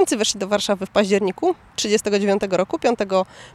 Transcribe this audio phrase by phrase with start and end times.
[0.00, 2.78] Niemcy weszli do Warszawy w październiku 1939 roku.
[2.78, 2.98] 5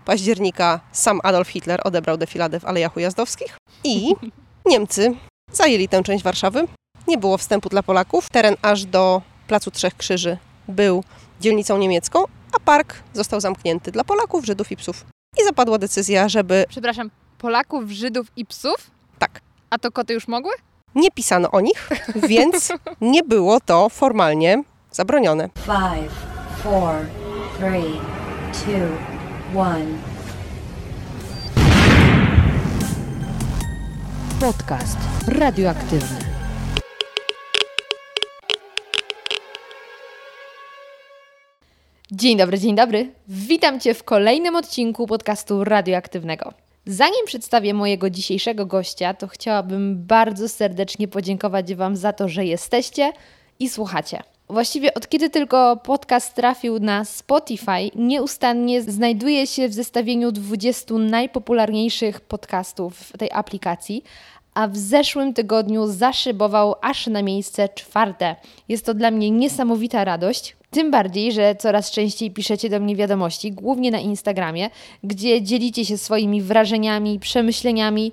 [0.06, 4.16] października sam Adolf Hitler odebrał defiladę w Alejach Ujazdowskich i
[4.72, 5.16] Niemcy
[5.52, 6.68] zajęli tę część Warszawy.
[7.08, 8.30] Nie było wstępu dla Polaków.
[8.30, 10.38] Teren aż do Placu Trzech Krzyży
[10.68, 11.04] był
[11.42, 12.24] dzielnicą niemiecką,
[12.54, 15.06] a park został zamknięty dla Polaków, Żydów i psów.
[15.42, 18.92] I zapadła decyzja, żeby Przepraszam, Polaków, Żydów i psów?
[19.20, 20.52] tak, A to koty już mogły?
[20.96, 22.72] nie pisano o nich, więc
[23.02, 25.50] nie było to formalnie zabronione.
[25.66, 26.35] Five,
[26.66, 27.06] four,
[27.58, 28.02] three,
[28.66, 28.88] two,
[29.60, 29.86] one.
[34.40, 36.20] Podcast radioaktywny.
[42.12, 43.12] Dzień dobry, dzień dobry.
[43.28, 46.54] Witam Cię w kolejnym odcinku podcastu radioaktywnego.
[46.86, 53.14] Zanim przedstawię mojego dzisiejszego gościa, to chciałabym bardzo serdecznie podziękować Wam za to, że jesteście
[53.60, 54.35] i słuchacie.
[54.50, 62.22] Właściwie od kiedy tylko podcast trafił na Spotify, nieustannie znajduje się w zestawieniu 20 najpopularniejszych
[62.22, 64.04] podcastów w tej aplikacji,
[64.54, 68.36] a w zeszłym tygodniu zaszybował aż na miejsce czwarte.
[68.70, 70.56] Jest to dla mnie niesamowita radość.
[70.70, 74.70] Tym bardziej, że coraz częściej piszecie do mnie wiadomości, głównie na Instagramie,
[75.04, 78.12] gdzie dzielicie się swoimi wrażeniami, przemyśleniami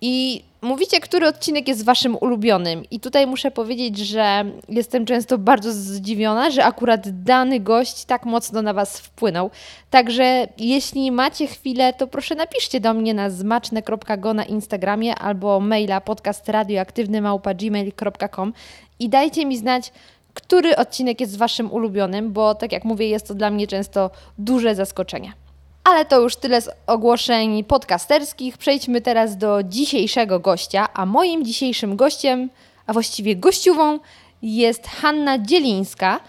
[0.00, 2.84] i mówicie, który odcinek jest waszym ulubionym.
[2.90, 8.62] I tutaj muszę powiedzieć, że jestem często bardzo zdziwiona, że akurat dany gość tak mocno
[8.62, 9.50] na was wpłynął.
[9.90, 16.00] Także jeśli macie chwilę, to proszę napiszcie do mnie na zmaczne.go na Instagramie albo maila
[16.00, 18.52] podcastradioaktywny.gmail.com
[18.98, 19.92] i dajcie mi znać,
[20.34, 24.74] który odcinek jest waszym ulubionym, bo tak jak mówię, jest to dla mnie często duże
[24.74, 25.43] zaskoczenie.
[25.84, 28.58] Ale to już tyle z ogłoszeń podcasterskich.
[28.58, 32.50] Przejdźmy teraz do dzisiejszego gościa, a moim dzisiejszym gościem,
[32.86, 33.98] a właściwie gościową
[34.42, 36.20] jest Hanna Dzielińska,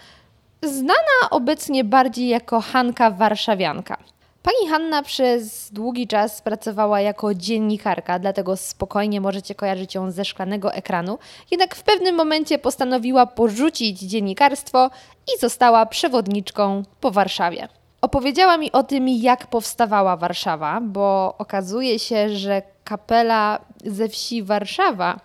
[0.62, 3.96] znana obecnie bardziej jako Hanka Warszawianka.
[4.42, 10.72] Pani Hanna przez długi czas pracowała jako dziennikarka, dlatego spokojnie możecie kojarzyć ją ze szklanego
[10.72, 11.18] ekranu.
[11.50, 14.90] Jednak w pewnym momencie postanowiła porzucić dziennikarstwo
[15.34, 17.68] i została przewodniczką po Warszawie.
[18.00, 25.20] Opowiedziała mi o tym, jak powstawała Warszawa, bo okazuje się, że kapela ze wsi Warszawa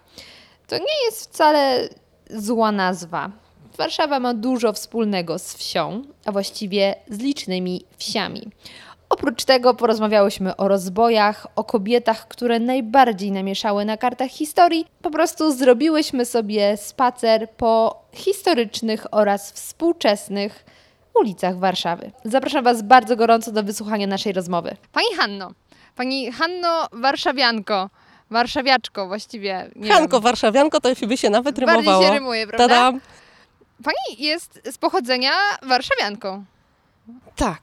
[0.68, 1.90] to nie jest wcale
[2.30, 3.32] zła nazwa.
[3.78, 8.42] Warszawa ma dużo wspólnego z wsią, a właściwie z licznymi wsiami.
[9.10, 14.86] Oprócz tego porozmawiałyśmy o rozbojach, o kobietach, które najbardziej namieszały na kartach historii.
[15.02, 20.66] Po prostu zrobiłyśmy sobie spacer po historycznych oraz współczesnych
[21.16, 22.12] ulicach Warszawy.
[22.26, 24.76] Zapraszam Was bardzo gorąco do wysłuchania naszej rozmowy.
[24.92, 25.52] Pani Hanno,
[25.96, 27.90] Pani Hanno Warszawianko,
[28.32, 29.70] Warszawiaczko właściwie.
[29.76, 30.24] Nie Hanko, wiem.
[30.24, 32.04] Warszawianko, to by się nawet Bardziej rymowało.
[32.04, 32.68] się rymuje, prawda?
[32.68, 33.00] Tadam.
[33.84, 35.32] Pani jest z pochodzenia
[35.64, 36.44] warszawianką.
[37.36, 37.62] Tak,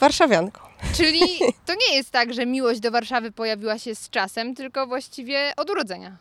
[0.00, 0.68] Warszawianko.
[0.96, 1.20] Czyli
[1.66, 5.70] to nie jest tak, że miłość do Warszawy pojawiła się z czasem, tylko właściwie od
[5.70, 6.16] urodzenia.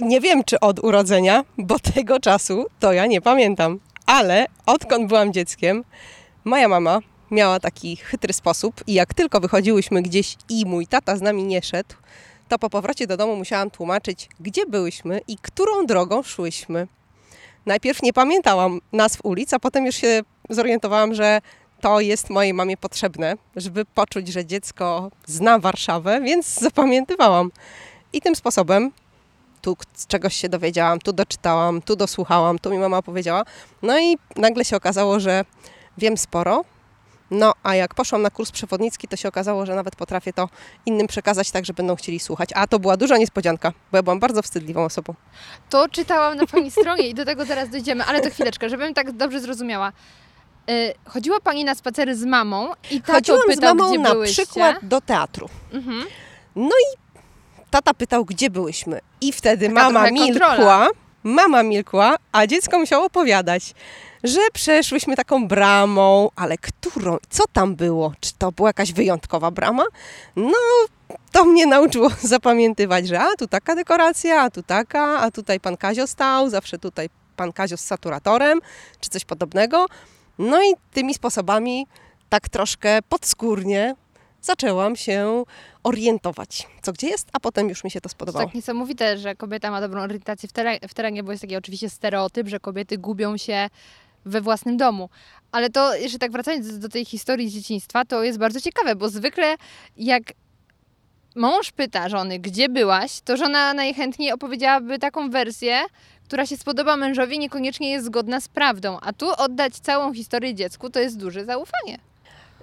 [0.00, 3.80] Nie wiem, czy od urodzenia, bo tego czasu to ja nie pamiętam.
[4.06, 5.84] Ale odkąd byłam dzieckiem,
[6.44, 6.98] moja mama
[7.30, 11.62] miała taki chytry sposób i jak tylko wychodziłyśmy gdzieś i mój tata z nami nie
[11.62, 11.94] szedł,
[12.48, 16.86] to po powrocie do domu musiałam tłumaczyć, gdzie byłyśmy i którą drogą szłyśmy.
[17.66, 21.40] Najpierw nie pamiętałam nazw ulic, a potem już się zorientowałam, że
[21.80, 27.50] to jest mojej mamie potrzebne, żeby poczuć, że dziecko zna Warszawę, więc zapamiętywałam.
[28.12, 28.92] I tym sposobem
[29.64, 29.76] tu
[30.08, 33.42] czegoś się dowiedziałam, tu doczytałam, tu dosłuchałam, tu mi mama powiedziała.
[33.82, 35.44] No i nagle się okazało, że
[35.98, 36.64] wiem sporo.
[37.30, 40.48] No, a jak poszłam na kurs przewodnicki, to się okazało, że nawet potrafię to
[40.86, 42.50] innym przekazać tak, że będą chcieli słuchać.
[42.54, 45.14] A to była duża niespodzianka, bo ja byłam bardzo wstydliwą osobą.
[45.70, 49.12] To czytałam na Pani stronie i do tego zaraz dojdziemy, ale to chwileczkę, żebym tak
[49.12, 49.92] dobrze zrozumiała.
[50.70, 54.42] Y, chodziła Pani na spacery z mamą i tato Chodziłam z mamą na byłyście.
[54.46, 55.48] przykład do teatru.
[55.72, 56.04] Mhm.
[56.56, 57.03] No i
[57.74, 59.00] tata pytał, gdzie byłyśmy.
[59.20, 60.54] I wtedy Taka mama trochę kontrola.
[60.56, 60.88] milkła,
[61.24, 63.74] mama milkła, a dziecko musiało opowiadać,
[64.24, 67.16] że przeszłyśmy taką bramą, ale którą?
[67.30, 68.12] Co tam było?
[68.20, 69.84] Czy to była jakaś wyjątkowa brama?
[70.36, 70.52] No,
[71.32, 75.76] to mnie nauczyło zapamiętywać, że a tu taka dekoracja, a tu taka, a tutaj pan
[75.76, 78.60] Kazio stał, zawsze tutaj pan Kazio z saturatorem,
[79.00, 79.86] czy coś podobnego.
[80.38, 81.86] No i tymi sposobami
[82.28, 83.94] tak troszkę podskórnie
[84.44, 85.44] zaczęłam się
[85.82, 88.44] orientować, co gdzie jest, a potem już mi się to To spodobało.
[88.44, 91.90] tak niesamowite, że kobieta ma dobrą orientację w, teren, w terenie, bo jest taki oczywiście
[91.90, 93.70] stereotyp, że kobiety gubią się
[94.24, 95.08] we własnym domu.
[95.52, 99.08] Ale to, jeszcze tak wracając do tej historii z dzieciństwa, to jest bardzo ciekawe, bo
[99.08, 99.54] zwykle
[99.96, 100.22] jak
[101.36, 105.82] mąż pyta żony, gdzie byłaś, to żona najchętniej opowiedziałaby taką wersję,
[106.24, 108.98] która się spodoba mężowi, niekoniecznie jest zgodna z prawdą.
[109.00, 111.98] A tu oddać całą historię dziecku to jest duże zaufanie.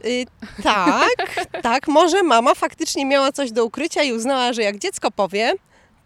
[0.05, 0.25] Y,
[0.63, 1.07] tak,
[1.61, 5.53] tak, może mama faktycznie miała coś do ukrycia i uznała, że jak dziecko powie,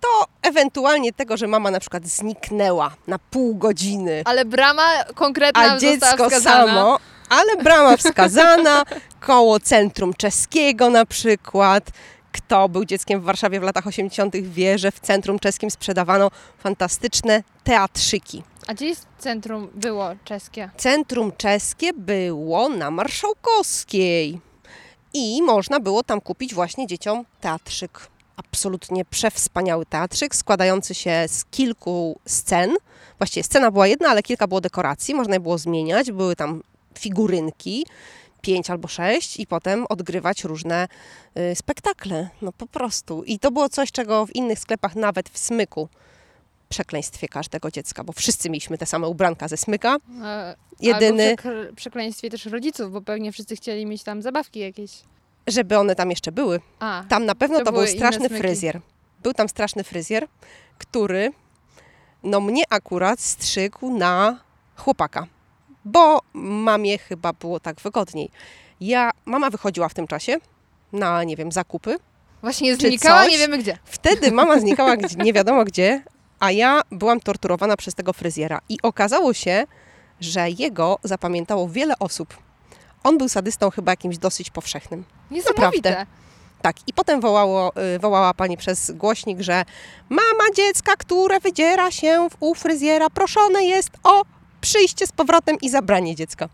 [0.01, 5.77] to ewentualnie tego, że mama na przykład zniknęła na pół godziny, Ale brama konkretna a
[5.77, 6.65] dziecko wskazana.
[6.67, 6.99] samo,
[7.29, 8.83] ale brama wskazana,
[9.19, 11.83] koło centrum czeskiego na przykład.
[12.31, 17.43] Kto był dzieckiem w Warszawie w latach 80., wie, że w centrum czeskim sprzedawano fantastyczne
[17.63, 18.43] teatrzyki.
[18.67, 20.69] A gdzie jest centrum było czeskie?
[20.77, 24.39] Centrum czeskie było na Marszałkowskiej
[25.13, 28.07] i można było tam kupić właśnie dzieciom teatrzyk.
[28.37, 32.75] Absolutnie przewspaniały teatrzyk, składający się z kilku scen.
[33.17, 36.11] Właściwie scena była jedna, ale kilka było dekoracji, można je było zmieniać.
[36.11, 36.61] Były tam
[36.99, 37.85] figurynki,
[38.41, 40.87] pięć albo sześć i potem odgrywać różne
[41.37, 42.29] y, spektakle.
[42.41, 43.23] No po prostu.
[43.23, 45.89] I to było coś, czego w innych sklepach, nawet w Smyku,
[46.69, 49.97] przekleństwie każdego dziecka, bo wszyscy mieliśmy te same ubranka ze Smyka.
[50.23, 54.91] E, Jedyny- Albo przekleństwie też rodziców, bo pewnie wszyscy chcieli mieć tam zabawki jakieś.
[55.47, 56.59] żeby one tam jeszcze były.
[56.79, 58.81] A, Tam na pewno To to, był straszny fryzjer.
[59.23, 60.27] Był tam straszny fryzjer,
[60.77, 61.31] który
[62.23, 64.39] no mnie akurat strzygł na
[64.75, 65.27] chłopaka,
[65.85, 68.29] bo mamie chyba było tak wygodniej.
[68.81, 70.37] Ja, mama wychodziła w tym czasie
[70.93, 71.97] na, nie wiem, zakupy.
[72.41, 73.77] właśnie znikała, nie wiemy gdzie.
[73.85, 76.03] Wtedy mama znikała gdzie, nie wiadomo gdzie,
[76.45, 78.61] a ja byłam torturowana przez tego fryzjera.
[78.69, 79.63] I okazało się,
[80.21, 82.37] że jego zapamiętało wiele osób.
[83.03, 85.03] On był sadystą chyba jakimś dosyć powszechnym.
[85.31, 86.05] Niesamowite.
[86.61, 89.65] Tak, i potem wołało, y, wołała pani przez głośnik, że
[90.09, 94.23] mama dziecka, które wydziera się w- u fryzjera, proszone jest o
[94.61, 96.49] przyjście z powrotem i zabranie dziecka.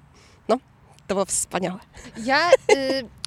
[0.47, 0.57] No,
[1.07, 1.79] to było wspaniałe.
[2.23, 2.53] Ja y,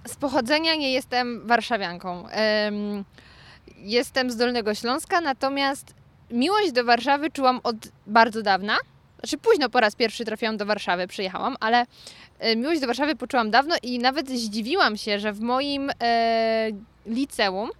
[0.13, 2.25] z pochodzenia nie jestem warszawianką.
[2.69, 3.05] Ym,
[3.77, 5.95] jestem z Dolnego Śląska, natomiast
[6.35, 7.77] miłość do Warszawy czułam od
[8.07, 8.77] bardzo dawna.
[9.19, 11.87] Znaczy późno po raz pierwszy trafiłam do Warszawy, przyjechałam, ale
[12.47, 16.69] y, miłość do Warszawy poczułam dawno i nawet zdziwiłam się, że w moim e,
[17.07, 17.71] liceum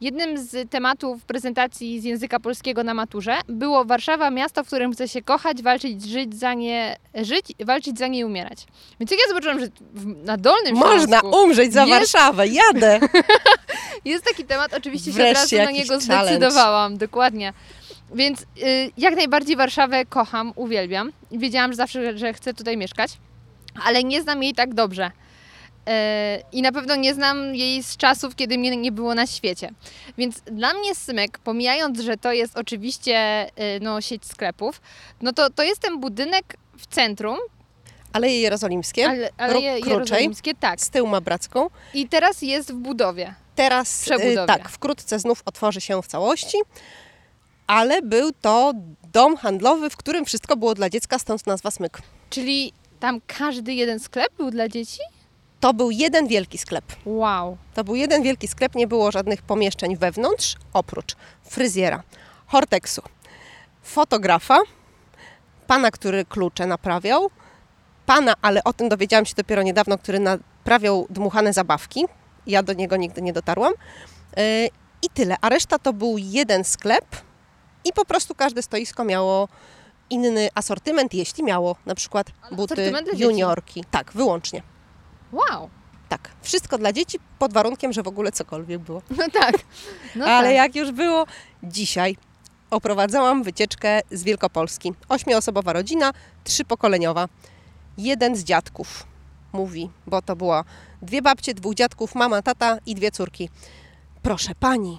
[0.00, 5.08] jednym z tematów prezentacji z języka polskiego na maturze było Warszawa, miasto, w którym chce
[5.08, 8.66] się kochać, walczyć, żyć za nie, żyć, walczyć za nie i umierać.
[9.00, 13.00] Więc jak ja zobaczyłam, że w, na Dolnym Można Śląsku umrzeć za jest- Warszawę, jadę!
[14.04, 16.26] jest taki temat, oczywiście się Wreszcie od razu na niego challenge.
[16.26, 17.52] zdecydowałam, dokładnie.
[18.14, 18.46] Więc y,
[18.96, 21.12] jak najbardziej Warszawę kocham, uwielbiam.
[21.30, 23.10] Wiedziałam że zawsze, że chcę tutaj mieszkać,
[23.84, 25.10] ale nie znam jej tak dobrze.
[25.88, 25.90] Y,
[26.52, 29.70] I na pewno nie znam jej z czasów, kiedy mnie nie było na świecie.
[30.18, 34.80] Więc dla mnie Smyk, pomijając, że to jest oczywiście y, no, sieć sklepów,
[35.22, 37.38] no to, to jest ten budynek w centrum,
[38.12, 39.92] Aleje Jerozolimskie, ale, ale Rok je, Kruczej.
[39.92, 40.80] jerozolimskie, tak.
[40.80, 41.70] z tyłu ma Bracką.
[41.94, 43.34] I teraz jest w budowie.
[43.54, 44.42] Teraz, Przebudowie.
[44.42, 46.58] y, tak, wkrótce znów otworzy się w całości,
[47.68, 48.72] ale był to
[49.12, 51.98] dom handlowy, w którym wszystko było dla dziecka, stąd nazwa Smyk.
[52.30, 55.00] Czyli tam każdy jeden sklep był dla dzieci?
[55.60, 56.84] To był jeden wielki sklep.
[57.04, 57.56] Wow.
[57.74, 62.02] To był jeden wielki sklep, nie było żadnych pomieszczeń wewnątrz, oprócz fryzjera,
[62.46, 63.02] horteksu,
[63.82, 64.60] fotografa,
[65.66, 67.30] pana, który klucze naprawiał,
[68.06, 72.04] pana, ale o tym dowiedziałam się dopiero niedawno, który naprawiał dmuchane zabawki.
[72.46, 73.72] Ja do niego nigdy nie dotarłam.
[74.36, 74.42] Yy,
[75.02, 75.36] I tyle.
[75.40, 77.04] A reszta to był jeden sklep
[77.84, 79.48] i po prostu każde stoisko miało
[80.10, 83.84] inny asortyment, jeśli miało na przykład Ale buty juniorki.
[83.90, 84.62] Tak, wyłącznie.
[85.32, 85.70] Wow.
[86.08, 89.02] Tak, wszystko dla dzieci pod warunkiem, że w ogóle cokolwiek było.
[89.18, 89.54] No tak.
[90.16, 90.56] No Ale tak.
[90.56, 91.26] jak już było
[91.62, 92.16] dzisiaj,
[92.70, 94.92] oprowadzałam wycieczkę z Wielkopolski.
[95.08, 96.12] Ośmioosobowa rodzina,
[96.44, 97.28] trzypokoleniowa.
[97.98, 99.06] Jeden z dziadków
[99.52, 100.64] mówi, bo to było
[101.02, 103.48] dwie babcie, dwóch dziadków, mama, tata i dwie córki.
[104.22, 104.98] Proszę pani,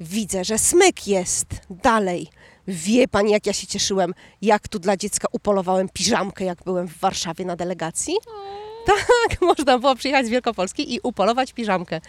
[0.00, 2.28] widzę, że smyk jest dalej.
[2.68, 6.98] Wie pani, jak ja się cieszyłem, jak tu dla dziecka upolowałem piżamkę, jak byłem w
[6.98, 8.14] Warszawie na delegacji?
[8.86, 12.00] Tak, można było przyjechać z Wielkopolski i upolować piżamkę.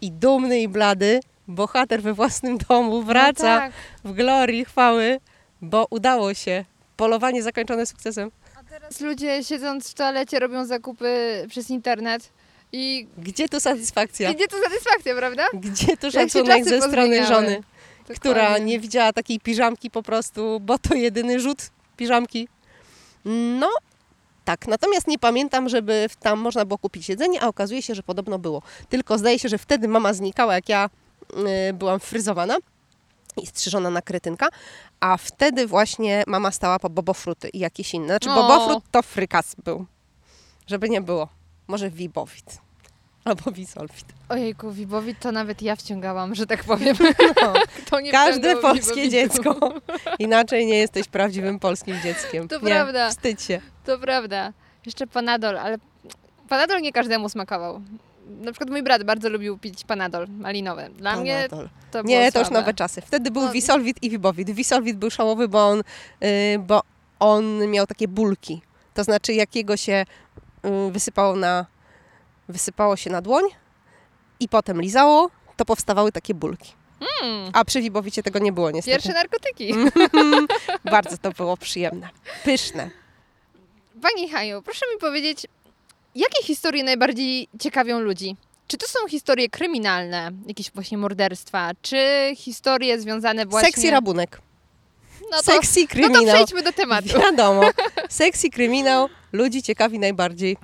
[0.00, 3.72] I dumny i blady bohater we własnym domu wraca No tak.
[4.04, 5.20] w glorii, chwały,
[5.62, 6.64] bo udało się.
[6.96, 8.30] Polowanie zakończone sukcesem.
[8.70, 12.32] Teraz ludzie siedząc w toalecie robią zakupy przez internet
[12.72, 14.34] i Gdzie tu satysfakcja?
[14.34, 15.46] gdzie tu satysfakcja, prawda?
[15.54, 17.62] Gdzie tu szacunek ze strony żony,
[18.16, 18.66] która Dokładnie.
[18.66, 22.48] nie widziała takiej piżamki po prostu, bo to jedyny rzut piżamki.
[23.58, 23.68] No,
[24.44, 24.66] tak.
[24.66, 28.62] Natomiast nie pamiętam, żeby tam można było kupić jedzenie, a okazuje się, że podobno było.
[28.88, 30.90] Tylko zdaje się, że wtedy mama znikała, jak ja
[31.70, 32.56] y, byłam fryzowana
[33.42, 34.48] i strzyżona na kretynka,
[35.00, 38.06] a wtedy właśnie mama stała po bobofruty i jakieś inne.
[38.06, 38.34] Znaczy O.
[38.34, 39.86] bobofrut to frykas był,
[40.66, 41.28] żeby nie było.
[41.68, 42.58] Może wibowit.
[43.24, 44.06] albo Wisolfit.
[44.28, 46.96] Ojejku, Wibowit to nawet ja wciągałam, że tak powiem.
[47.42, 47.52] No.
[48.12, 49.10] Każde polskie Wibowitu?
[49.10, 49.72] dziecko.
[50.18, 52.48] Inaczej nie jesteś prawdziwym polskim dzieckiem.
[52.48, 53.10] To nie, prawda.
[53.10, 53.60] Wstydź się.
[53.84, 54.52] To prawda.
[54.86, 55.78] Jeszcze panadol, ale
[56.48, 57.80] panadol nie każdemu smakował.
[58.40, 60.90] Na przykład mój brat bardzo lubił pić panadol malinowy.
[60.96, 61.68] Dla mnie Panadol.
[61.90, 63.00] to było Nie, to już nowe czasy.
[63.00, 63.52] Wtedy był No.
[63.52, 64.50] Wisolwit i Wibowit.
[64.50, 65.80] Wisolwit był szałowy, bo on,
[66.24, 66.80] y, bo
[67.20, 68.62] on miał takie bulki.
[68.94, 70.04] To znaczy, jak jego się
[70.90, 71.66] wysypało, na,
[72.48, 73.44] wysypało się na dłoń
[74.40, 76.72] i potem lizało, to powstawały takie bulki.
[77.22, 78.96] Mm, A przy Wibowicie tego nie było niestety.
[78.96, 79.74] pierwsze narkotyki.
[80.92, 82.08] Bardzo to było przyjemne.
[82.44, 82.90] Pyszne.
[84.02, 85.46] Pani Haju, proszę mi powiedzieć,
[86.14, 88.36] jakie historie najbardziej ciekawią ludzi?
[88.66, 91.96] Czy to są historie kryminalne, jakieś właśnie morderstwa, czy
[92.36, 93.72] historie związane właśnie...
[93.72, 94.40] Sexy rabunek.
[95.32, 96.34] No to, Sexy no to kryminał.
[96.34, 97.08] przejdźmy do tematu.
[97.22, 97.62] Wiadomo.
[98.08, 100.56] Sexy kryminał ludzi ciekawi najbardziej.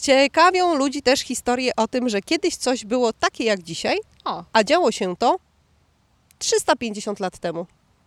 [0.00, 4.64] Ciekawią ludzi też historie o tym, że kiedyś coś było takie jak dzisiaj, O, a
[4.64, 5.36] działo się to
[6.38, 7.66] 350 lat temu.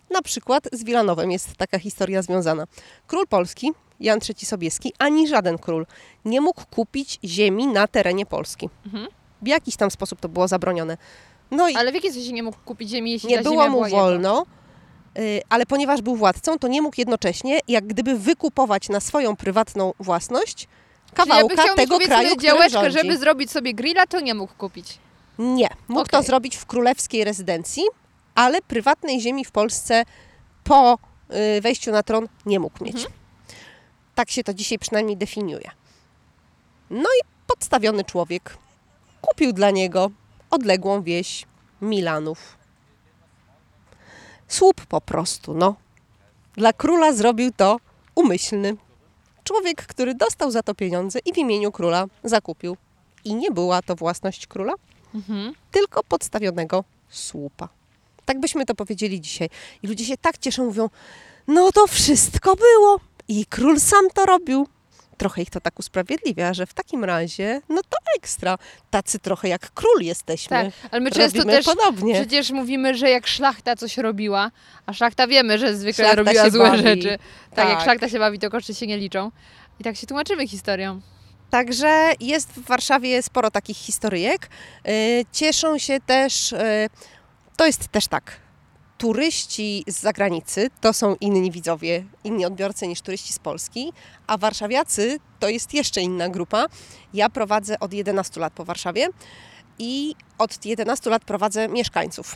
[0.09, 2.67] Na przykład z Wilanowem jest taka historia związana.
[3.07, 5.85] Król Polski, Jan III Sobieski, ani żaden król
[6.25, 8.69] nie mógł kupić ziemi na terenie Polski.
[8.85, 9.07] Mhm.
[9.41, 10.97] W jakiś tam sposób to było zabronione.
[11.51, 13.69] No i ale w jaki sposób nie mógł kupić ziemi, jeśli nie ta było ziemia
[13.69, 13.97] mu była jego?
[13.97, 14.45] wolno, y,
[15.49, 20.67] ale ponieważ był władcą, to nie mógł jednocześnie, jak gdyby wykupować na swoją prywatną własność
[21.15, 24.97] Czyli kawałka chciał tego mieć, kraju, działeczkę, żeby zrobić sobie grilla, to nie mógł kupić.
[25.39, 26.27] Nie, mógł to Okej.
[26.27, 27.83] zrobić w królewskiej rezydencji,
[28.35, 30.03] ale prywatnej ziemi w Polsce
[30.63, 30.97] po
[31.57, 32.95] y, wejściu na tron nie mógł mieć.
[32.95, 33.13] Mhm.
[34.15, 35.71] Tak się to dzisiaj przynajmniej definiuje.
[36.89, 38.57] No i podstawiony człowiek
[39.21, 40.11] kupił dla niego
[40.49, 41.45] odległą wieś
[41.81, 42.57] Milanów.
[44.53, 45.75] Słup po prostu, no.
[46.55, 47.77] Dla króla zrobił to
[48.15, 48.75] umyślny.
[49.43, 52.77] Człowiek, który dostał za to pieniądze i w imieniu króla zakupił.
[53.23, 54.73] I nie była to własność króla,
[55.15, 55.53] Mhm.
[55.71, 57.69] tylko podstawionego słupa.
[58.25, 59.49] Tak byśmy to powiedzieli dzisiaj.
[59.83, 60.89] I ludzie się tak cieszą, mówią,
[61.47, 64.67] no to wszystko było i król sam to robił.
[65.17, 68.57] Trochę ich to tak usprawiedliwia, że w takim razie, no to ekstra.
[68.89, 70.49] Tacy trochę jak król jesteśmy.
[70.49, 72.13] Tak, ale my często Robimy też podobnie.
[72.13, 74.51] przecież mówimy, że jak szlachta coś robiła,
[74.85, 76.83] a szlachta wiemy, że zwykle Szlachta robiła złe bawi.
[76.83, 77.17] rzeczy.
[77.55, 77.83] Tak, jak Tak.
[77.83, 79.31] szlachta się bawi, to koszty się nie liczą.
[79.79, 81.01] I tak się tłumaczymy historią.
[81.49, 84.49] Także jest w Warszawie sporo takich historyjek.
[84.87, 86.57] Y, Cieszą się też, y,
[87.57, 88.31] to jest też tak,
[89.03, 93.93] turyści z zagranicy to są inni widzowie, inni odbiorcy niż turyści z Polski,
[94.27, 96.65] a warszawiacy to jest jeszcze inna grupa.
[97.13, 99.07] Ja prowadzę od 11 lat po Warszawie
[99.79, 102.35] i od 11 lat prowadzę mieszkańców,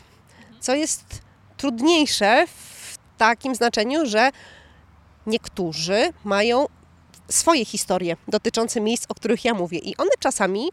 [0.60, 1.04] co jest
[1.56, 4.30] trudniejsze w takim znaczeniu, że
[5.26, 6.66] niektórzy mają
[7.28, 9.78] swoje historie dotyczące miejsc, o których ja mówię.
[9.78, 10.68] I one czasami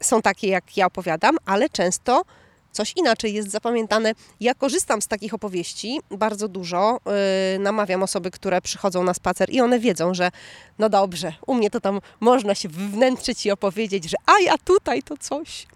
[0.00, 2.22] są takie, jak ja opowiadam, ale często
[2.72, 4.12] coś inaczej jest zapamiętane.
[4.40, 7.00] Ja korzystam z takich opowieści bardzo dużo.
[7.06, 10.30] Yy, namawiam osoby, które przychodzą na spacer i one wiedzą, że
[10.78, 15.02] no dobrze, u mnie to tam można się wewnętrzyć i opowiedzieć, że a ja tutaj
[15.02, 15.66] to coś.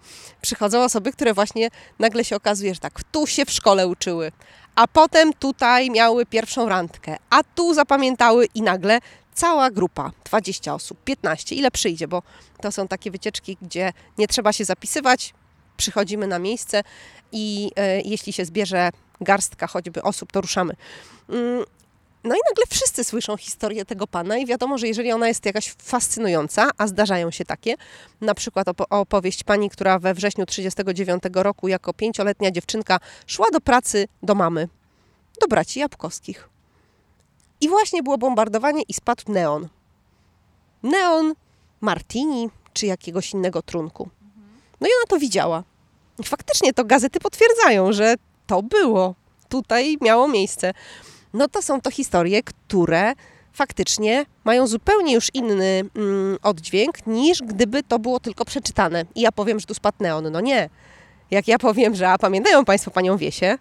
[0.41, 4.31] Przychodzą osoby, które właśnie nagle się okazuje, że tak, tu się w szkole uczyły,
[4.75, 8.99] a potem tutaj miały pierwszą randkę, a tu zapamiętały i nagle
[9.33, 12.21] cała grupa, 20 osób, 15, ile przyjdzie, bo
[12.61, 15.33] to są takie wycieczki, gdzie nie trzeba się zapisywać,
[15.77, 16.83] przychodzimy na miejsce
[17.31, 18.89] i e, jeśli się zbierze
[19.21, 20.73] garstka choćby osób, to ruszamy.
[21.29, 21.63] Mm,
[22.23, 25.71] No i nagle wszyscy słyszą historię tego pana i wiadomo, że jeżeli ona jest jakaś
[25.83, 27.75] fascynująca, a zdarzają się takie,
[28.21, 33.61] na przykład opo- opowieść pani, która we wrześniu 1939 roku jako pięcioletnia dziewczynka szła do
[33.61, 34.67] pracy do mamy,
[35.41, 36.49] do braci Jabłkowskich.
[37.61, 39.67] I właśnie było bombardowanie i spadł neon.
[40.83, 41.33] Neon,
[41.81, 44.09] martini czy jakiegoś innego trunku.
[44.81, 45.63] No i ona to widziała.
[46.19, 48.15] I faktycznie to gazety potwierdzają, że
[48.47, 49.15] to było.
[49.49, 50.73] Tutaj miało miejsce.
[51.33, 53.13] No to są to historie, które
[53.53, 59.05] faktycznie mają zupełnie już inny mm, oddźwięk, niż gdyby to było tylko przeczytane.
[59.15, 60.31] I ja powiem, że tu spadł neon.
[60.31, 60.69] No nie.
[61.31, 63.57] Jak ja powiem, że a pamiętają Państwo Panią Wiesię,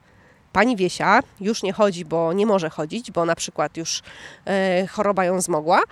[0.53, 4.03] Pani Wiesia już nie chodzi, bo nie może chodzić, bo na przykład już
[4.47, 5.83] e, choroba ją zmogła,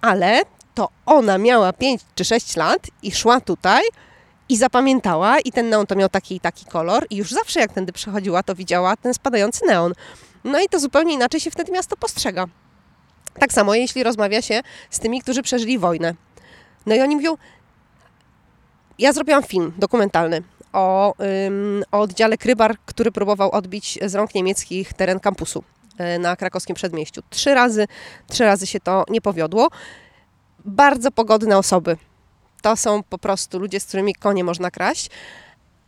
[0.00, 0.42] ale
[0.74, 3.82] to ona miała 5 czy 6 lat i szła tutaj
[4.48, 7.72] i zapamiętała i ten neon to miał taki i taki kolor i już zawsze jak
[7.72, 9.92] tędy przechodziła, to widziała ten spadający neon.
[10.44, 12.46] No i to zupełnie inaczej się wtedy miasto postrzega.
[13.38, 14.60] Tak samo jeśli rozmawia się
[14.90, 16.14] z tymi, którzy przeżyli wojnę.
[16.86, 17.36] No i oni mówią,
[18.98, 21.14] ja zrobiłam film dokumentalny o,
[21.46, 25.64] ym, o oddziale Krybar, który próbował odbić z rąk niemieckich teren kampusu
[26.16, 27.22] y, na krakowskim przedmieściu.
[27.30, 27.86] Trzy razy,
[28.28, 29.68] trzy razy się to nie powiodło.
[30.64, 31.96] Bardzo pogodne osoby.
[32.66, 35.10] To są po prostu ludzie, z którymi konie można kraść.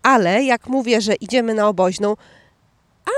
[0.02, 2.16] Ale jak mówię, że idziemy na oboźną,
[3.04, 3.10] a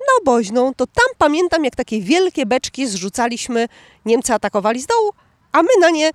[0.00, 3.68] na oboźną, to tam pamiętam, jak takie wielkie beczki zrzucaliśmy,
[4.04, 5.10] Niemcy atakowali z dołu,
[5.52, 6.10] a my na nie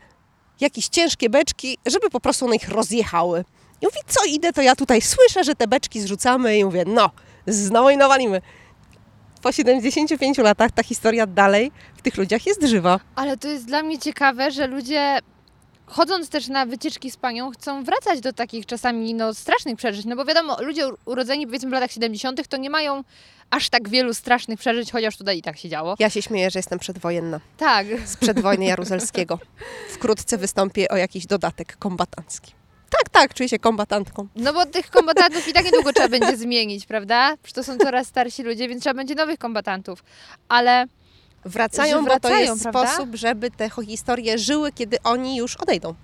[0.60, 3.46] jakieś ciężkie beczki, żeby po prostu one ich rozjechały.
[3.82, 7.10] I mówi, co idę, to ja tutaj słyszę, że te beczki zrzucamy i mówię, no,
[7.48, 8.42] znowu i nawalimy.
[9.42, 13.00] Po 75 latach ta historia dalej w tych ludziach jest żywa.
[13.16, 15.20] Ale to jest dla mnie ciekawe, że ludzie
[15.86, 20.06] chodząc też na wycieczki z panią, chcą wracać do takich czasami no, strasznych przeżyć.
[20.06, 22.48] No bo wiadomo, ludzie urodzeni powiedzmy w latach 70.
[22.48, 23.04] to nie mają
[23.50, 25.96] aż tak wielu strasznych przeżyć, chociaż tutaj i tak się działo.
[26.00, 27.40] Ja się śmieję, że jestem przedwojenna.
[27.58, 27.88] Tak.
[28.06, 29.40] Z przedwojny Jaruzelskiego.
[29.90, 32.54] Wkrótce wystąpię o jakiś dodatek kombatancki.
[32.90, 34.28] Tak, tak, czuję się kombatantką.
[34.36, 37.38] No bo tych kombatantów i tak niedługo trzeba będzie zmienić, prawda?
[37.44, 40.04] Przecież to są coraz starsi ludzie, więc trzeba będzie nowych kombatantów.
[40.50, 40.86] Ale
[41.46, 42.88] Wracają, Że bo to wracają, jest prawda?
[42.88, 45.96] sposób, żeby te historie żyły, kiedy oni już odejdą.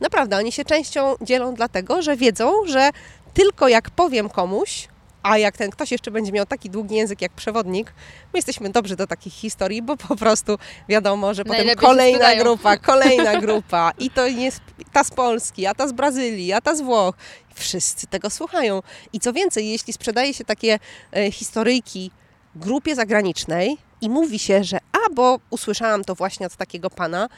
[0.00, 2.90] Naprawdę, oni się częścią dzielą dlatego, że wiedzą, że
[3.34, 4.88] tylko jak powiem komuś,
[5.22, 7.92] a jak ten ktoś jeszcze będzie miał taki długi język jak przewodnik,
[8.32, 10.58] my jesteśmy dobrzy do takich historii, bo po prostu
[10.88, 14.60] wiadomo, że potem Najlepiej kolejna grupa, kolejna grupa i to jest
[14.92, 17.14] ta z Polski, a ta z Brazylii, a ta z Włoch.
[17.54, 18.82] Wszyscy tego słuchają.
[19.12, 20.78] I co więcej, jeśli sprzedaje się takie
[21.12, 22.10] e, historyjki
[22.58, 27.28] grupie zagranicznej i mówi się, że a, bo usłyszałam to właśnie od takiego pana,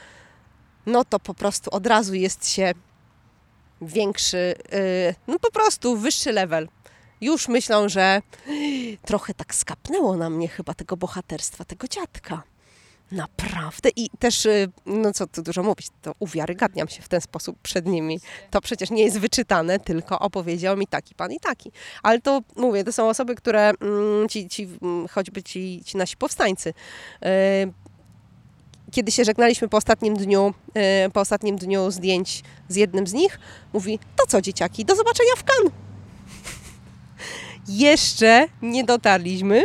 [0.85, 2.73] no to po prostu od razu jest się
[3.81, 6.67] większy, yy, no po prostu wyższy level.
[7.21, 8.21] Już myślą, że
[9.05, 12.43] trochę tak skapnęło na mnie chyba tego bohaterstwa, tego dziadka.
[13.11, 13.89] Naprawdę.
[13.95, 17.85] I też, y, no co tu dużo mówić, to uwiarygadniam się w ten sposób przed
[17.85, 18.19] nimi.
[18.51, 21.71] To przecież nie jest wyczytane, tylko opowiedział mi taki pan i taki.
[22.03, 26.17] Ale to mówię, to są osoby, które, mm, ci, ci, mm, choćby ci, ci nasi
[26.17, 27.73] powstańcy, y,
[28.91, 30.53] kiedy się żegnaliśmy po ostatnim dniu,
[31.07, 33.39] y, po ostatnim dniu zdjęć z jednym z nich,
[33.73, 35.73] mówi, to co dzieciaki, do zobaczenia w Cannes.
[37.67, 39.63] Jeszcze nie dotarliśmy,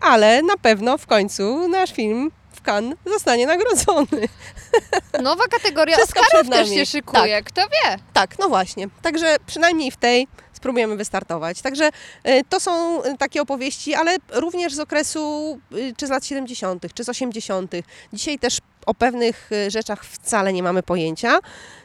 [0.00, 2.30] ale na pewno w końcu nasz film
[2.64, 4.28] Cannes zostanie nagrodzony.
[5.22, 7.98] nowa kategoria Wszystko Oscarów też się szykuje, kto wie.
[8.12, 8.88] Tak, no właśnie.
[9.02, 10.28] Także przynajmniej w tej
[10.64, 11.62] spróbujemy wystartować.
[11.62, 11.88] Także
[12.28, 16.86] y, to są y, takie opowieści, ale również z okresu y, czy z lat 70.,
[16.94, 17.72] czy z 80.
[18.12, 21.38] Dzisiaj też o pewnych rzeczach wcale nie mamy pojęcia.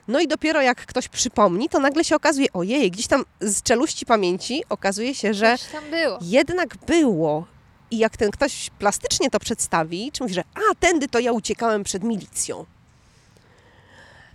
[0.07, 4.05] No i dopiero jak ktoś przypomni, to nagle się okazuje, ojej, gdzieś tam z czeluści
[4.05, 5.55] pamięci okazuje się, że
[5.91, 6.19] było.
[6.21, 7.45] jednak było.
[7.91, 11.83] I jak ten ktoś plastycznie to przedstawi, czy mówi, że a, tędy to ja uciekałem
[11.83, 12.65] przed milicją.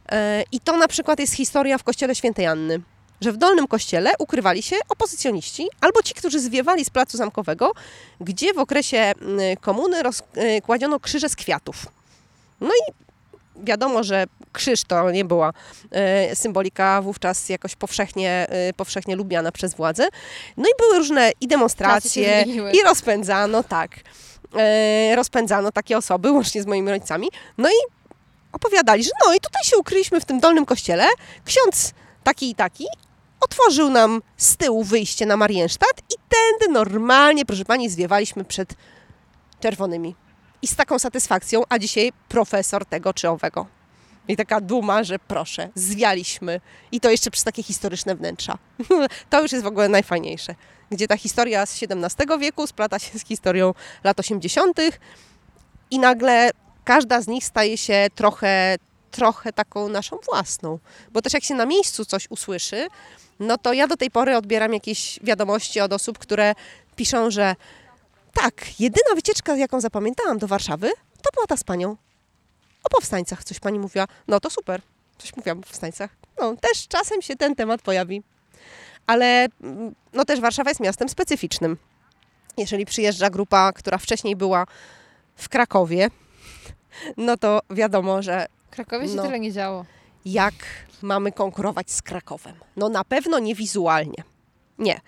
[0.09, 2.81] E, I to na przykład jest historia w kościele świętej Anny,
[3.21, 7.73] że w Dolnym Kościele ukrywali się opozycjoniści albo ci, którzy zwiewali z Placu Zamkowego,
[8.21, 11.87] gdzie w okresie mm, komuny rozkładziono krzyże z kwiatów.
[12.61, 12.93] No i
[13.65, 15.53] wiadomo, że krzyż to nie była
[15.91, 20.09] e, symbolika wówczas jakoś powszechnie, e, powszechnie lubiana przez władze.
[20.57, 23.91] No i były różne i demonstracje, i rozpędzano, tak,
[24.57, 27.29] e, rozpędzano takie osoby, łącznie z moimi rodzicami.
[27.59, 27.79] No i
[28.53, 31.07] opowiadali, że no i tutaj się ukryliśmy w tym dolnym kościele.
[31.45, 31.93] Ksiądz
[32.25, 32.87] taki i taki
[33.41, 38.75] otworzył nam z tyłu wyjście na Marienstadt i tędy normalnie, proszę pani, zwiewaliśmy przed
[39.61, 40.15] czerwonymi.
[40.63, 43.67] I z taką satysfakcją, a dzisiaj profesor tego czy owego.
[44.29, 46.61] I taka duma, że proszę, zwialiśmy.
[46.93, 48.59] I to jeszcze przez takie historyczne wnętrza.
[49.31, 50.55] to już jest w ogóle najfajniejsze.
[50.91, 54.81] Gdzie ta historia z XVII wieku splata się z historią lat 80.
[55.91, 56.51] i nagle
[56.85, 58.77] każda z nich staje się trochę,
[59.11, 60.79] trochę taką naszą własną.
[61.13, 62.89] Bo też jak się na miejscu coś usłyszy,
[63.41, 66.55] no to ja do tej pory odbieram jakieś wiadomości od osób, które
[66.97, 67.57] piszą, że
[68.35, 70.91] tak, jedyna wycieczka, jaką zapamiętałam do Warszawy,
[71.23, 71.97] to była ta z panią.
[72.85, 74.07] O powstańcach coś pani mówiła.
[74.29, 74.81] No to super.
[75.19, 76.11] Coś mówiłam o powstańcach.
[76.41, 78.23] No, też czasem się ten temat pojawi.
[79.07, 81.77] Ale mm, no też Warszawa jest miastem specyficznym.
[82.57, 84.67] Jeżeli przyjeżdża grupa, która wcześniej była
[85.37, 86.11] w Krakowie,
[87.17, 89.23] no to wiadomo, że W Krakowie się No.
[89.23, 89.85] tyle nie działo.
[90.25, 90.55] jak
[91.03, 92.55] mamy konkurować z Krakowem?
[92.77, 94.23] No na pewno nie wizualnie.
[94.79, 95.01] Nie.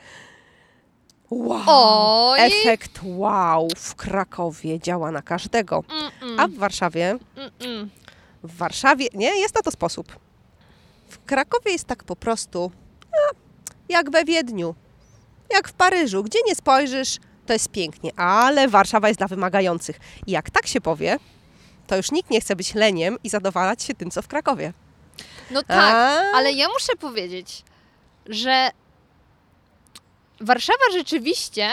[1.30, 1.62] Wow!
[1.66, 2.40] Oj!
[2.40, 5.80] Efekt wow w Krakowie działa na każdego.
[5.80, 6.34] Mm-mm.
[6.38, 7.88] A w Warszawie, Mm-mm.
[8.42, 10.18] w Warszawie, nie, jest na to sposób.
[11.08, 12.70] W Krakowie jest tak po prostu,
[13.12, 13.34] a,
[13.88, 14.74] jak we Wiedniu,
[15.50, 16.22] jak w Paryżu.
[16.22, 20.00] Gdzie nie spojrzysz, to jest pięknie, ale Warszawa jest dla wymagających.
[20.26, 21.18] I jak tak się powie,
[21.86, 24.72] to już nikt nie chce być leniem i zadowalać się tym, co w Krakowie.
[25.50, 26.22] No tak, A?
[26.36, 27.62] ale ja muszę powiedzieć,
[28.26, 28.70] że
[30.40, 31.68] Warszawa rzeczywiście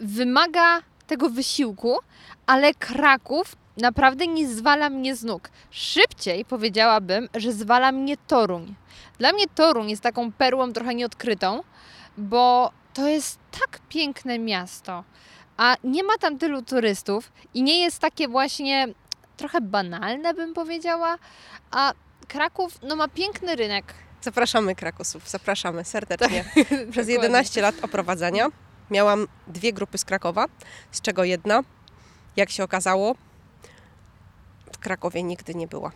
[0.00, 1.98] wymaga tego wysiłku,
[2.46, 5.50] ale Kraków naprawdę nie zwala mnie z nóg.
[5.70, 8.74] Szybciej powiedziałabym, że zwala mnie Toruń.
[9.18, 11.62] Dla mnie Toruń jest taką perłą trochę nieodkrytą,
[12.18, 15.04] bo to jest tak piękne miasto,
[15.56, 18.88] a nie ma tam tylu turystów i nie jest takie właśnie
[19.36, 21.18] trochę banalne, bym powiedziała,
[21.70, 21.92] a
[22.28, 24.05] Kraków no, ma piękny rynek.
[24.26, 26.44] Zapraszamy Krakusów, zapraszamy serdecznie.
[26.64, 27.14] Przez Dokładnie.
[27.14, 28.48] 11 lat oprowadzania
[28.90, 30.46] miałam dwie grupy z Krakowa,
[30.90, 31.62] z czego jedna,
[32.36, 33.14] jak się okazało,
[34.72, 35.92] w Krakowie nigdy nie była.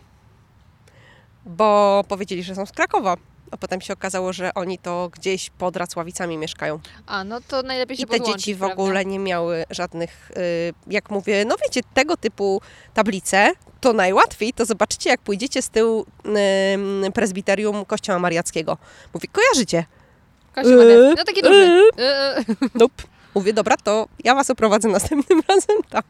[1.45, 3.17] Bo powiedzieli, że są z Krakowa,
[3.51, 6.79] a potem się okazało, że oni to gdzieś pod Racławicami mieszkają.
[7.07, 8.73] A, no to najlepiej się I te dzieci w prawda?
[8.73, 12.61] ogóle nie miały żadnych, y, jak mówię, no wiecie, tego typu
[12.93, 16.05] tablice, to najłatwiej to zobaczycie, jak pójdziecie z tyłu
[17.07, 18.77] y, prezbiterium Kościoła Mariackiego.
[19.13, 19.85] Mówi, kojarzycie?
[20.55, 21.15] Kościół Mariacki.
[21.17, 21.81] No taki duży.
[21.97, 22.69] Yy.
[22.79, 23.03] Nope.
[23.35, 26.01] Mówię, dobra, to ja was oprowadzę następnym razem tam.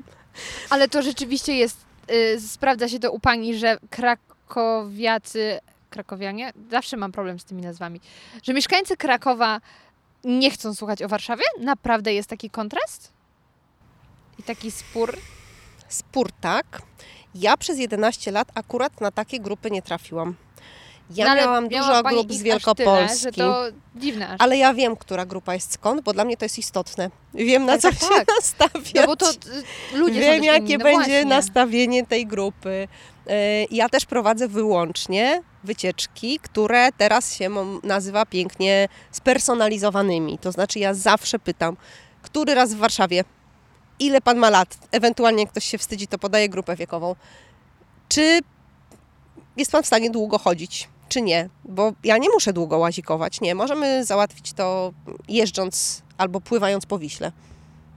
[0.69, 1.77] Ale to rzeczywiście jest,
[2.12, 5.60] y, sprawdza się to u Pani, że krakowiacy,
[5.91, 8.01] krakowianie, zawsze mam problem z tymi nazwami,
[8.43, 9.62] że mieszkańcy Krakowa
[10.23, 11.43] nie chcą słuchać o Warszawie?
[11.60, 13.13] Naprawdę jest taki kontrast?
[14.39, 15.17] I taki spór?
[15.89, 16.82] Spór tak.
[17.36, 20.36] Ja przez 11 lat akurat na takie grupy nie trafiłam.
[21.15, 23.21] Ja No, miałam miała dużo grup z Wielkopolski.
[23.32, 23.63] Tyle, to
[23.95, 24.36] dziwne.
[24.39, 27.10] Ale ja wiem, która grupa jest skąd, bo dla mnie to jest istotne.
[27.34, 28.28] Wiem, na Tak, co tak, się tak.
[28.38, 28.93] nastawiać.
[28.93, 31.26] No bo to y, ludzie Wiem, jakie inni, no będzie właśnie.
[31.26, 32.88] nastawienie tej grupy.
[33.28, 37.50] E, Ja też prowadzę wyłącznie wycieczki, które teraz się
[37.84, 40.38] nazywa pięknie spersonalizowanymi.
[40.38, 41.78] To znaczy ja zawsze pytam,
[42.21, 43.24] który raz w Warszawie,
[44.00, 44.78] ile pan ma lat?
[44.91, 47.15] Ewentualnie jak ktoś się wstydzi, to podaje grupę wiekową.
[48.10, 48.39] Czy
[49.58, 50.89] jest pan w stanie długo chodzić?
[51.12, 51.50] Czy nie?
[51.65, 53.41] Bo ja nie muszę długo łazikować.
[53.41, 54.93] Nie, możemy załatwić to
[55.28, 57.32] jeżdżąc albo pływając po Wiśle.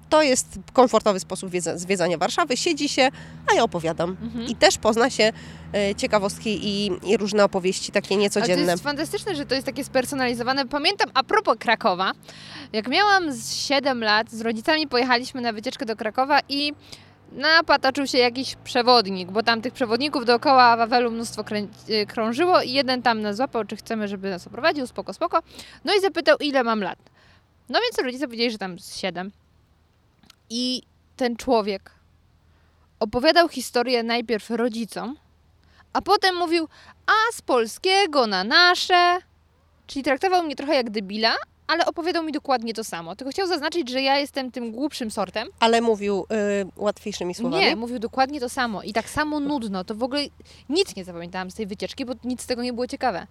[0.09, 2.57] To jest komfortowy sposób wiedza- zwiedzania Warszawy.
[2.57, 3.09] Siedzi się,
[3.53, 4.17] a ja opowiadam.
[4.23, 4.47] Mhm.
[4.47, 5.33] I też pozna się
[5.75, 8.73] e, ciekawostki i, i różne opowieści takie Ale to niecodzienne.
[8.73, 10.67] jest fantastyczne, że to jest takie spersonalizowane.
[10.67, 12.13] Pamiętam, a propos Krakowa,
[12.73, 16.73] jak miałam z 7 lat, z rodzicami pojechaliśmy na wycieczkę do Krakowa i
[17.33, 22.73] napataczył się jakiś przewodnik, bo tam tych przewodników dookoła Wawelu mnóstwo krę- y, krążyło i
[22.73, 25.43] jeden tam nas złapał, czy chcemy, żeby nas oprowadził, spoko, spoko.
[25.85, 26.99] No i zapytał, ile mam lat.
[27.69, 29.31] No więc rodzice powiedzieli, że tam z 7.
[30.51, 30.83] I
[31.17, 31.91] ten człowiek
[33.01, 35.17] opowiadał historię najpierw rodzicom,
[35.93, 36.69] a potem mówił,
[37.07, 39.19] a z polskiego na nasze.
[39.87, 41.35] Czyli traktował mnie trochę jak debila,
[41.67, 43.17] ale opowiadał mi dokładnie to samo.
[43.17, 45.49] Tylko chciał zaznaczyć, że ja jestem tym głupszym sortem.
[45.61, 46.27] Ale mówił
[46.61, 47.65] y, łatwiejszymi słowami.
[47.65, 48.83] Nie, mówił dokładnie to samo.
[48.83, 49.85] I tak samo nudno.
[49.85, 50.23] To w ogóle
[50.69, 53.27] nic nie zapamiętałam z tej wycieczki, bo nic z tego nie było ciekawe.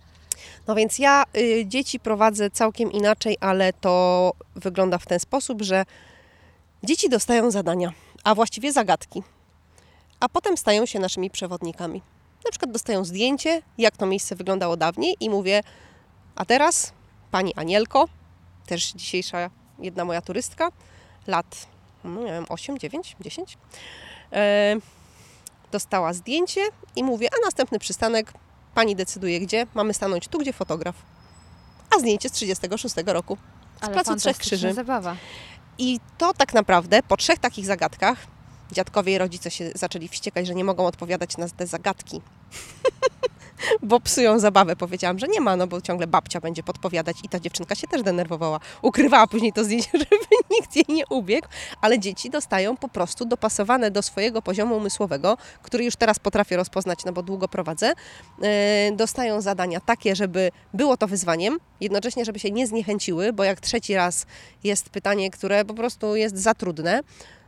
[0.67, 5.86] No więc ja y, dzieci prowadzę całkiem inaczej, ale to wygląda w ten sposób, że
[6.84, 7.93] dzieci dostają zadania,
[8.24, 9.24] a właściwie zagadki,
[10.19, 12.02] a potem stają się naszymi przewodnikami.
[12.46, 15.63] Na przykład dostają zdjęcie, jak to miejsce wyglądało dawniej i mówię,
[16.36, 16.93] a teraz
[17.32, 18.08] pani Anielko,
[18.65, 19.49] też dzisiejsza
[19.80, 20.69] jedna moja turystka,
[21.28, 21.67] lat,
[22.04, 23.58] no nie wiem, 8, 9, 10,
[24.34, 24.76] e,
[25.71, 26.62] dostała zdjęcie
[26.95, 28.34] i mówię, a następny przystanek
[28.73, 30.95] Pani decyduje gdzie, mamy stanąć tu, gdzie fotograf.
[31.95, 33.38] A zdjęcie z 36 roku.
[33.82, 34.73] Z Ale Placu Trzech Krzyży.
[34.73, 35.15] zabawa.
[35.78, 38.17] I to tak naprawdę po trzech takich zagadkach
[38.71, 42.21] dziadkowie i rodzice się zaczęli wściekać, że nie mogą odpowiadać na te zagadki.
[43.82, 44.76] bo psują zabawę.
[44.76, 48.04] Powiedziałam, że nie ma, no bo ciągle babcia będzie podpowiadać i ta dziewczynka się też
[48.04, 48.60] denerwowała.
[48.82, 50.15] Ukrywała później to zdjęcie, żeby
[50.52, 51.47] nikt jej nie ubiegł,
[51.82, 57.06] ale dzieci dostają po prostu dopasowane do swojego poziomu umysłowego, który już teraz potrafię rozpoznać,
[57.06, 57.93] no bo długo prowadzę,
[58.41, 63.60] e, dostają zadania takie, żeby było to wyzwaniem, jednocześnie, żeby się nie zniechęciły, bo jak
[63.60, 64.26] trzeci raz
[64.63, 67.02] jest pytanie, które po prostu jest za trudne,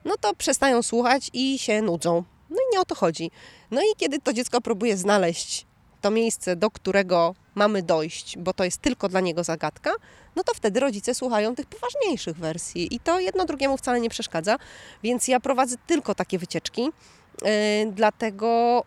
[0.05, 2.23] no to przestają słuchać i się nudzą.
[2.49, 3.31] No i nie o to chodzi.
[3.71, 5.65] No i kiedy to dziecko próbuje znaleźć
[6.05, 9.93] to miejsce, do którego mamy dojść, bo to jest tylko dla niego zagadka,
[10.35, 14.57] no to wtedy rodzice słuchają tych poważniejszych wersji i to jedno drugiemu wcale nie przeszkadza,
[15.03, 17.49] więc ja prowadzę tylko takie wycieczki, yy,
[17.91, 18.83] dlatego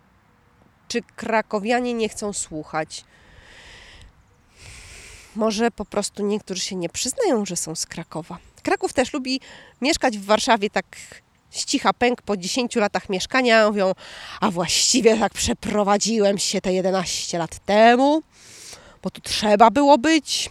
[0.88, 3.04] czy krakowianie nie chcą słuchać?
[5.36, 8.38] Może po prostu niektórzy się nie przyznają, że są z Krakowa.
[8.62, 9.40] Kraków też lubi
[9.80, 10.86] mieszkać w Warszawie tak
[11.50, 13.68] z cicha pęk po 10 latach mieszkania.
[13.68, 13.92] Mówią,
[14.40, 18.22] a właściwie tak przeprowadziłem się te 11 lat temu,
[19.02, 20.50] bo tu trzeba było być.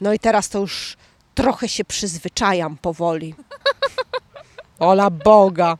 [0.00, 0.96] No i teraz to już
[1.34, 3.34] trochę się przyzwyczajam powoli.
[4.78, 5.76] Ola Boga.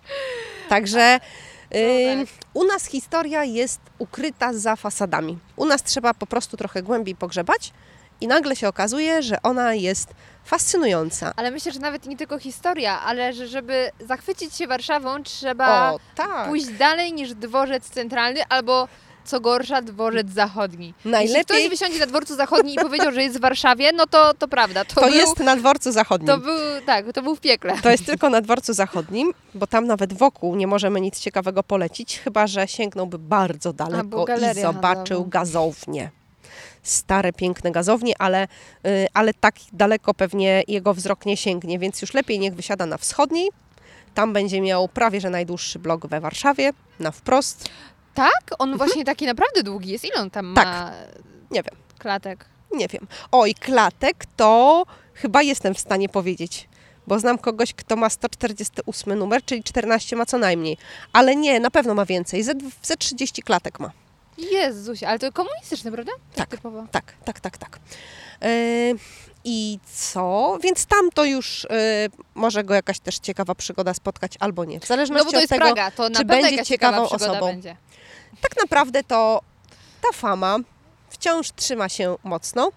[0.69, 1.21] Także
[1.75, 5.39] y, u nas historia jest ukryta za fasadami.
[5.57, 7.73] U nas trzeba po prostu trochę głębiej pogrzebać
[8.21, 10.09] i nagle się okazuje, że ona jest
[10.45, 11.33] fascynująca.
[11.37, 15.99] Ale myślę, że nawet nie tylko historia, ale że żeby zachwycić się Warszawą, trzeba O,
[16.15, 16.49] tak.
[16.49, 18.89] pójść dalej niż dworzec centralny albo
[19.25, 20.87] co gorsza dworzec zachodni.
[20.97, 24.35] Jeśli Najlepiej ktoś wysiądzie na dworcu zachodni i powiedział, że jest w Warszawie, no to,
[24.35, 24.85] to prawda.
[24.85, 26.27] To, to był, jest na dworcu zachodnim.
[26.27, 27.75] to był, tak, to był w piekle.
[27.83, 32.19] To jest tylko na dworcu zachodnim, bo tam nawet wokół nie możemy nic ciekawego polecić,
[32.19, 34.27] chyba że sięgnąłby bardzo daleko
[34.57, 35.31] i zobaczył handlową.
[35.31, 36.11] gazownię.
[36.83, 38.49] Stare, piękne gazownie, ale,
[38.87, 42.99] y, ale tak daleko pewnie jego wzrok nie sięgnie, więc już lepiej niech wysiada na
[42.99, 43.49] wschodniej.
[44.15, 47.69] Tam będzie miał prawie że najdłuższy blok we Warszawie, na wprost.
[48.15, 48.43] Tak?
[48.59, 50.05] On właśnie taki naprawdę długi jest.
[50.05, 50.67] Ile on tam Tak.
[50.67, 50.93] ma
[51.51, 52.45] Nie wiem, klatek?
[52.73, 53.07] nie wiem.
[53.33, 56.69] Oj, klatek to chyba jestem w stanie powiedzieć,
[57.07, 60.77] bo znam kogoś, kto ma 148 numer, czyli 14 ma co najmniej.
[61.13, 62.43] Ale nie, na pewno ma więcej.
[62.43, 63.91] Ze, ze 30 klatek ma.
[64.39, 66.13] Jezusie, ale to komunistyczne, prawda?
[66.35, 66.49] Tak.
[66.49, 66.87] Typowo.
[66.91, 67.79] Tak, tak, tak, tak.
[68.43, 68.49] Yy,
[69.45, 70.59] I co?
[70.63, 71.79] Więc tam to już yy,
[72.35, 74.79] może go jakaś też ciekawa przygoda spotkać albo nie.
[74.81, 77.41] W No zależności bo to od jest tego, Praga, to czy będzie ciekawą osobą.
[77.47, 77.77] będzie.
[78.41, 79.41] tak naprawdę to
[80.03, 80.57] ta fama
[81.11, 82.71] wciąż trzyma się mocno.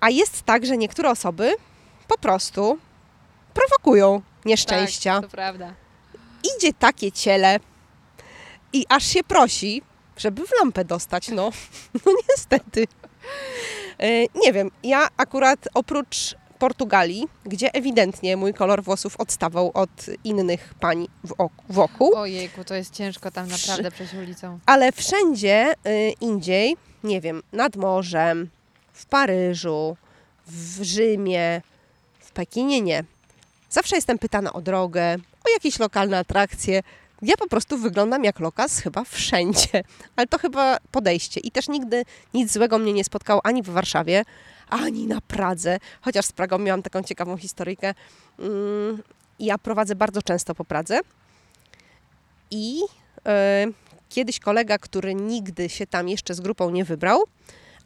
[0.00, 1.54] A jest tak, że niektóre osoby
[2.08, 2.78] po prostu
[3.54, 5.14] prowokują nieszczęścia.
[5.14, 5.74] Tak, to prawda.
[6.56, 7.60] Idzie takie ciele
[8.72, 9.82] i aż się prosi,
[10.16, 11.28] żeby w lampę dostać.
[11.28, 11.50] No,
[12.06, 12.86] no niestety.
[13.98, 14.06] E,
[14.44, 19.90] Nie wiem, ja akurat oprócz Portugalii, gdzie ewidentnie mój kolor włosów odstawał od
[20.24, 24.58] innych pań w ok- wokół, Ojejku, to jest ciężko tam naprawdę przejść ulicą.
[24.66, 28.48] ale wszędzie y, indziej, nie wiem, nad morzem,
[28.92, 29.96] w Paryżu,
[30.46, 31.62] w Rzymie,
[32.20, 33.04] w Pekinie nie.
[33.70, 36.82] Zawsze jestem pytana o drogę, o jakieś lokalne atrakcje.
[37.22, 39.82] Ja po prostu wyglądam jak lokas chyba wszędzie,
[40.16, 41.40] ale to chyba podejście.
[41.40, 42.04] I też nigdy
[42.34, 44.24] nic złego mnie nie spotkało ani w Warszawie,
[44.68, 45.78] ani na Pradze.
[46.00, 47.94] Chociaż z Pragą miałam taką ciekawą historyjkę.
[48.38, 49.02] Mm,
[49.38, 51.00] Ja prowadzę bardzo często po Pradze
[52.50, 52.80] i
[53.26, 53.66] e,
[54.08, 57.22] kiedyś kolega, który nigdy się tam jeszcze z grupą nie wybrał,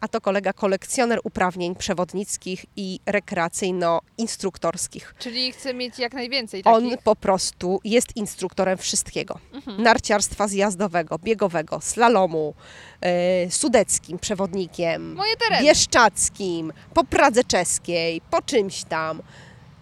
[0.05, 5.14] a to kolega kolekcjoner uprawnień przewodnickich i rekreacyjno-instruktorskich.
[5.19, 7.05] Czyli chcę mieć jak najwięcej On takich.
[7.05, 9.38] po prostu jest instruktorem wszystkiego.
[9.53, 9.83] Mhm.
[9.83, 12.55] Narciarstwa zjazdowego, biegowego, slalomu,
[13.01, 15.19] e, sudeckim przewodnikiem,
[15.62, 19.23] bieszczackim, po Pradze czeskiej, po czymś tam.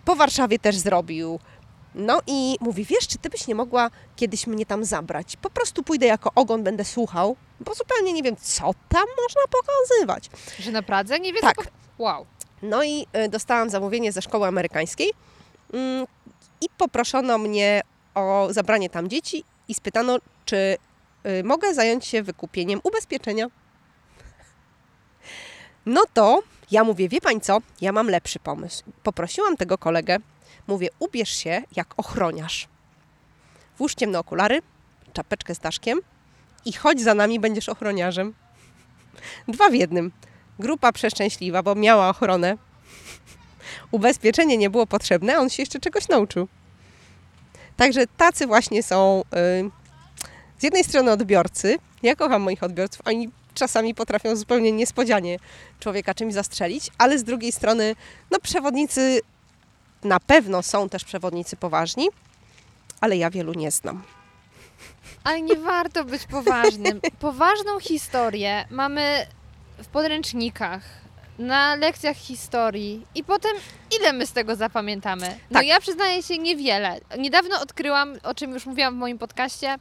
[0.04, 1.38] Po Warszawie też zrobił.
[1.94, 5.36] No i mówi, wiesz, czy ty byś nie mogła kiedyś mnie tam zabrać?
[5.36, 10.30] Po prostu pójdę jako ogon, będę słuchał, bo zupełnie nie wiem, co tam można pokazywać.
[10.58, 11.18] Że na Pradze?
[11.20, 11.42] Nie wiem.
[11.42, 11.54] Tak.
[11.56, 11.62] po-
[11.98, 12.26] Wow.
[12.62, 15.12] No i y, dostałam zamówienie ze szkoły amerykańskiej
[15.72, 16.06] mm,
[16.60, 17.80] i poproszono mnie
[18.14, 20.56] o zabranie tam dzieci i spytano, czy
[21.26, 23.46] y, mogę zająć się wykupieniem ubezpieczenia.
[25.86, 28.84] No to ja mówię, wie pani co, ja mam lepszy pomysł.
[29.02, 30.16] Poprosiłam tego kolegę,
[30.66, 32.68] mówię, ubierz się jak ochroniarz.
[33.78, 34.62] Włóż ciemne okulary,
[35.12, 35.98] czapeczkę z daszkiem
[36.64, 38.34] i chodź za nami, będziesz ochroniarzem.
[39.48, 40.12] Dwa w jednym.
[40.58, 42.56] Grupa przeszczęśliwa, bo miała ochronę.
[43.90, 46.48] Ubezpieczenie nie było potrzebne, on się jeszcze czegoś nauczył.
[47.76, 49.70] Także tacy właśnie są y,
[50.58, 51.78] z jednej strony odbiorcy.
[52.02, 55.38] Ja kocham moich odbiorców, oni czasami potrafią zupełnie niespodzianie
[55.80, 57.96] człowieka czymś zastrzelić, ale z drugiej strony,
[58.30, 59.20] no przewodnicy
[60.04, 62.08] na pewno są też przewodnicy poważni,
[63.00, 64.02] ale ja wielu nie znam.
[65.24, 67.00] Ale nie warto być poważnym.
[67.20, 69.26] Poważną historię mamy
[69.78, 70.82] w podręcznikach,
[71.38, 73.52] na lekcjach historii i potem
[74.00, 75.38] ile my z tego zapamiętamy?
[75.50, 75.66] No Tak.
[75.66, 77.00] ja przyznaję się niewiele.
[77.18, 79.76] Niedawno odkryłam, o czym już mówiłam w moim podcaście,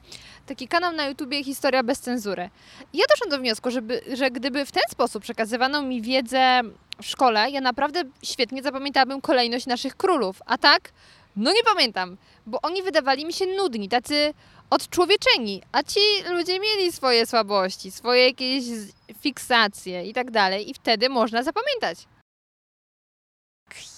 [0.45, 2.49] taki kanał na YouTubie Historia bez cenzury.
[2.93, 6.61] I ja doszłam do wniosku, żeby, że gdyby w ten sposób przekazywano mi wiedzę
[7.01, 10.41] w szkole, ja naprawdę świetnie zapamiętałabym kolejność naszych królów.
[10.45, 10.91] A tak?
[11.35, 14.33] No nie pamiętam, bo oni wydawali mi się nudni, tacy
[14.71, 18.63] odczłowieczeni, a ci ludzie mieli swoje słabości, swoje jakieś
[19.21, 22.07] fiksacje i tak dalej i wtedy można zapamiętać.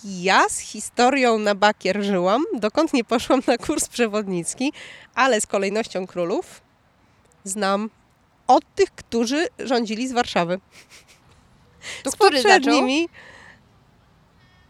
[0.03, 4.73] Ja z historią na bakier żyłam, dokąd nie poszłam na kurs przewodnicki,
[5.15, 6.61] ale z kolejnością królów
[7.43, 7.89] znam
[8.47, 10.59] od tych, którzy rządzili z Warszawy.
[12.03, 12.73] To z który zaczął?
[12.73, 13.07] poprzednimi-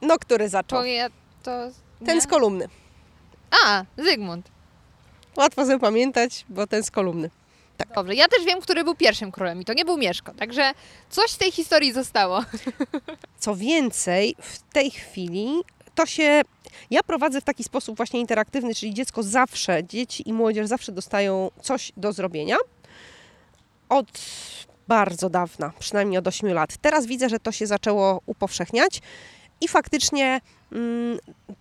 [0.02, 0.80] No, który zaczął?
[0.80, 1.10] To ja,
[1.44, 1.52] to
[2.06, 2.68] Ten z kolumny.
[3.66, 4.52] A, Zygmunt.
[5.38, 7.30] Łatwo zapamiętać, bo ten z kolumny.
[7.96, 10.72] Dobrze, ja też wiem, który był pierwszym królem i to nie był Mieszko, także
[11.10, 12.42] coś z tej historii zostało.
[13.40, 15.54] Co więcej, w tej chwili
[15.96, 16.42] to się.
[16.92, 21.52] Ja prowadzę w taki sposób właśnie interaktywny, czyli dziecko zawsze, dzieci i młodzież zawsze dostają
[21.62, 22.58] coś do zrobienia.
[23.90, 24.08] Od
[24.88, 26.78] bardzo dawna, przynajmniej od 8 lat.
[26.78, 29.02] Teraz widzę, że to się zaczęło upowszechniać
[29.62, 30.42] i faktycznie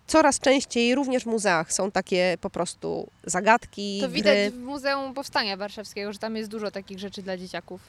[0.07, 4.14] coraz częściej również w muzeach są takie po prostu zagadki, To gry.
[4.16, 7.81] widać w Muzeum Powstania Warszawskiego, że tam jest dużo takich rzeczy dla dzieciaków.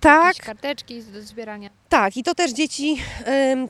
[0.00, 1.70] Tak, Jakieś karteczki do zbierania.
[1.88, 3.02] Tak, i to też dzieci,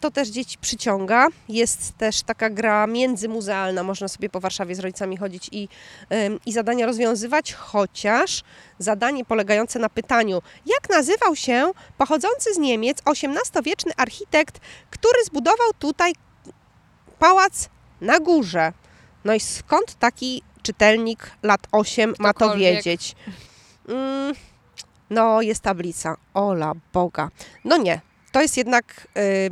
[0.01, 1.29] to też dzieci przyciąga.
[1.49, 5.69] Jest też taka gra międzymuzealna, można sobie po Warszawie z rodzicami chodzić i,
[6.47, 8.43] i zadania rozwiązywać, chociaż
[8.79, 16.13] zadanie polegające na pytaniu, jak nazywał się pochodzący z Niemiec XVIII-wieczny architekt, który zbudował tutaj
[17.19, 17.69] pałac
[18.01, 18.73] na górze.
[19.25, 23.17] No i skąd taki czytelnik lat 8 ma to wiedzieć?
[23.89, 24.35] Mm,
[25.11, 26.17] no, jest tablica.
[26.35, 27.31] Ola Boga.
[27.65, 28.01] No nie,
[28.33, 29.51] to jest jednak y,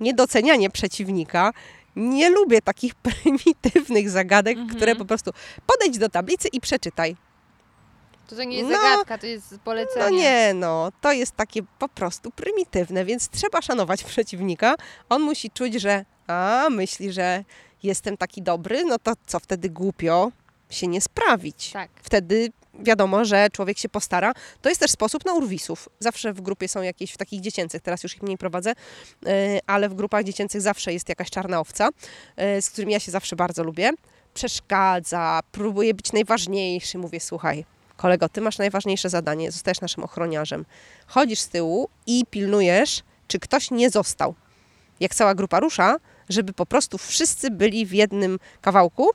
[0.00, 1.52] niedocenianie przeciwnika.
[1.96, 4.76] Nie lubię takich prymitywnych zagadek, Mhm.
[4.76, 5.30] które po prostu
[5.66, 7.16] podejdź do tablicy i przeczytaj.
[8.26, 10.04] To, to nie jest No, zagadka, to jest polecenie.
[10.04, 14.74] No nie, no, to jest takie po prostu prymitywne, więc trzeba szanować przeciwnika.
[15.08, 17.44] On musi czuć, że a, myśli, że
[17.82, 20.32] jestem taki dobry, no to co wtedy głupio
[20.70, 21.70] się nie sprawić.
[21.72, 21.90] Tak.
[22.02, 24.32] Wtedy wiadomo, że człowiek się postara.
[24.62, 25.88] To jest też sposób na urwisów.
[25.98, 28.72] Zawsze w grupie są jakieś, w takich dziecięcych, teraz już ich mniej prowadzę,
[29.22, 29.32] yy,
[29.66, 31.88] ale w grupach dziecięcych zawsze jest jakaś czarna owca,
[32.36, 33.90] yy, z którym ja się zawsze bardzo lubię.
[34.34, 36.98] Przeszkadza, próbuje być najważniejszy.
[36.98, 37.64] Mówię, słuchaj,
[37.96, 40.64] kolego, ty masz najważniejsze zadanie, zostajesz naszym ochroniarzem.
[41.06, 44.34] Chodzisz z tyłu i pilnujesz, czy ktoś nie został.
[45.00, 45.96] Jak cała grupa rusza,
[46.28, 49.10] żeby po prostu wszyscy byli w jednym kawałku,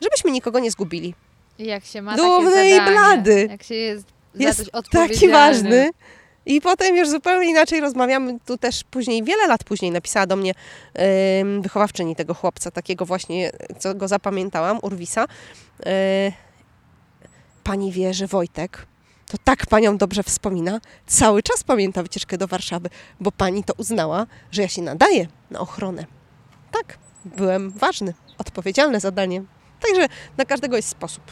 [0.00, 1.14] żebyśmy nikogo nie zgubili.
[1.58, 3.46] I jak się ma Dumny takie i zadanie, blady.
[3.50, 5.90] Jak się jest jest taki ważny.
[6.46, 8.38] I potem już zupełnie inaczej rozmawiamy.
[8.46, 10.52] Tu też później, wiele lat później napisała do mnie
[11.40, 15.26] ym, wychowawczyni tego chłopca, takiego właśnie, co go zapamiętałam, Urwisa.
[15.86, 16.32] Yy,
[17.64, 18.86] pani wie, że Wojtek
[19.26, 20.80] to tak panią dobrze wspomina.
[21.06, 22.88] Cały czas pamięta wycieczkę do Warszawy,
[23.20, 26.06] bo pani to uznała, że ja się nadaję na ochronę.
[26.72, 29.42] Tak, byłem ważny, odpowiedzialne zadanie.
[29.86, 31.22] Także na każdego jest sposób.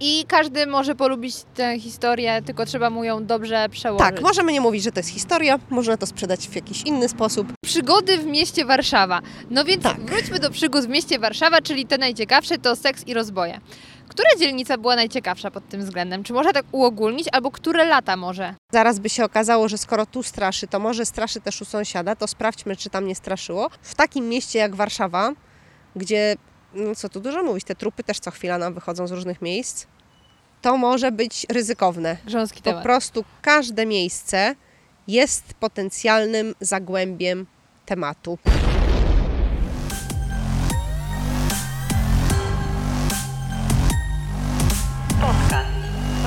[0.00, 4.08] I każdy może polubić tę historię, tylko trzeba mu ją dobrze przełożyć.
[4.08, 7.52] Tak, możemy nie mówić, że to jest historia, można to sprzedać w jakiś inny sposób.
[7.64, 9.20] Przygody w mieście Warszawa.
[9.50, 10.00] No więc Tak.
[10.00, 13.60] wróćmy do przygód w mieście Warszawa, czyli te najciekawsze to seks i rozboje.
[14.12, 16.24] Która dzielnica była najciekawsza pod tym względem?
[16.24, 18.54] Czy można tak uogólnić, albo które lata może?
[18.72, 22.26] Zaraz by się okazało, że skoro tu straszy, to może straszy też u sąsiada, to
[22.26, 23.70] sprawdźmy, czy tam nie straszyło.
[23.82, 25.32] W takim mieście jak Warszawa,
[25.96, 26.36] gdzie,
[26.74, 29.86] no co tu dużo mówić, te trupy też co chwila nam wychodzą z różnych miejsc,
[30.62, 32.16] to może być ryzykowne.
[32.24, 32.82] Grząski Po temat.
[32.82, 34.54] prostu każde miejsce
[35.08, 37.46] jest potencjalnym zagłębiem
[37.86, 38.38] tematu.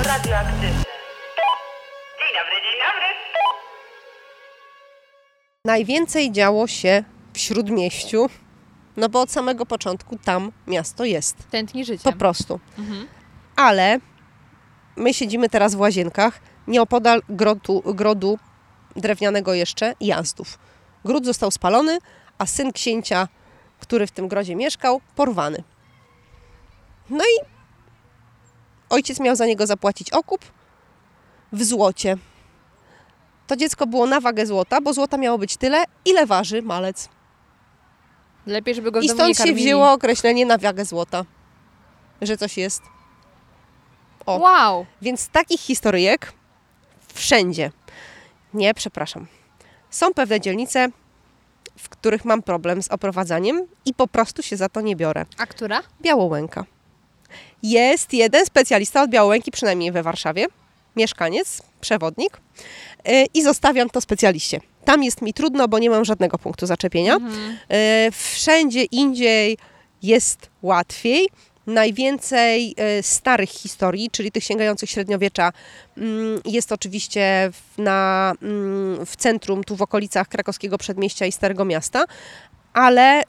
[0.06, 0.84] Radioaktywny.
[2.18, 3.06] Dzień dobry, dzień dobry.
[5.64, 8.26] Najwięcej działo się w Śródmieściu,
[8.96, 11.36] no bo od samego początku tam miasto jest.
[11.50, 12.12] Tętni życiem.
[12.12, 12.60] Po prostu.
[12.78, 13.08] Mhm.
[13.56, 13.98] Ale
[14.96, 18.38] my siedzimy teraz w łazienkach, nieopodal grodu, grodu
[18.96, 20.58] drewnianego jeszcze jazdów.
[21.04, 21.98] Gród został spalony,
[22.38, 23.28] a syn księcia,
[23.80, 25.62] który w tym grodzie mieszkał, porwany.
[27.10, 27.55] No i
[28.90, 30.40] ojciec miał za niego zapłacić okup
[31.52, 32.16] w złocie.
[33.46, 37.08] To dziecko było na wagę złota, bo złota miało być tyle, ile waży malec.
[38.46, 41.24] Lepiej, żeby go w I stąd się wzięło określenie na wagę złota,
[42.22, 42.82] że coś jest.
[44.26, 44.36] o.
[44.36, 44.86] Wow!
[45.02, 46.32] Więc takich historyjek
[47.14, 47.70] wszędzie.
[48.54, 49.26] Nie, przepraszam.
[49.90, 50.88] Są pewne dzielnice,
[51.78, 55.26] w których mam problem z oprowadzaniem i po prostu się za to nie biorę.
[55.38, 55.82] A która?
[56.02, 56.64] Białołęka.
[57.62, 60.46] Jest jeden specjalista od Białołęki, przynajmniej we Warszawie,
[60.96, 62.40] mieszkaniec, przewodnik
[63.06, 64.60] yy, i zostawiam to specjaliście.
[64.84, 67.14] Tam jest mi trudno, bo nie mam żadnego punktu zaczepienia.
[67.14, 67.58] Mhm.
[67.70, 69.58] Yy, Wszędzie indziej
[70.02, 71.28] jest łatwiej.
[71.66, 75.52] Najwięcej yy, starych historii, czyli tych sięgających średniowiecza,
[75.96, 82.04] mm, jest oczywiście na, mm, w centrum, tu w okolicach krakowskiego przedmieścia i Starego Miasta,
[82.72, 83.22] ale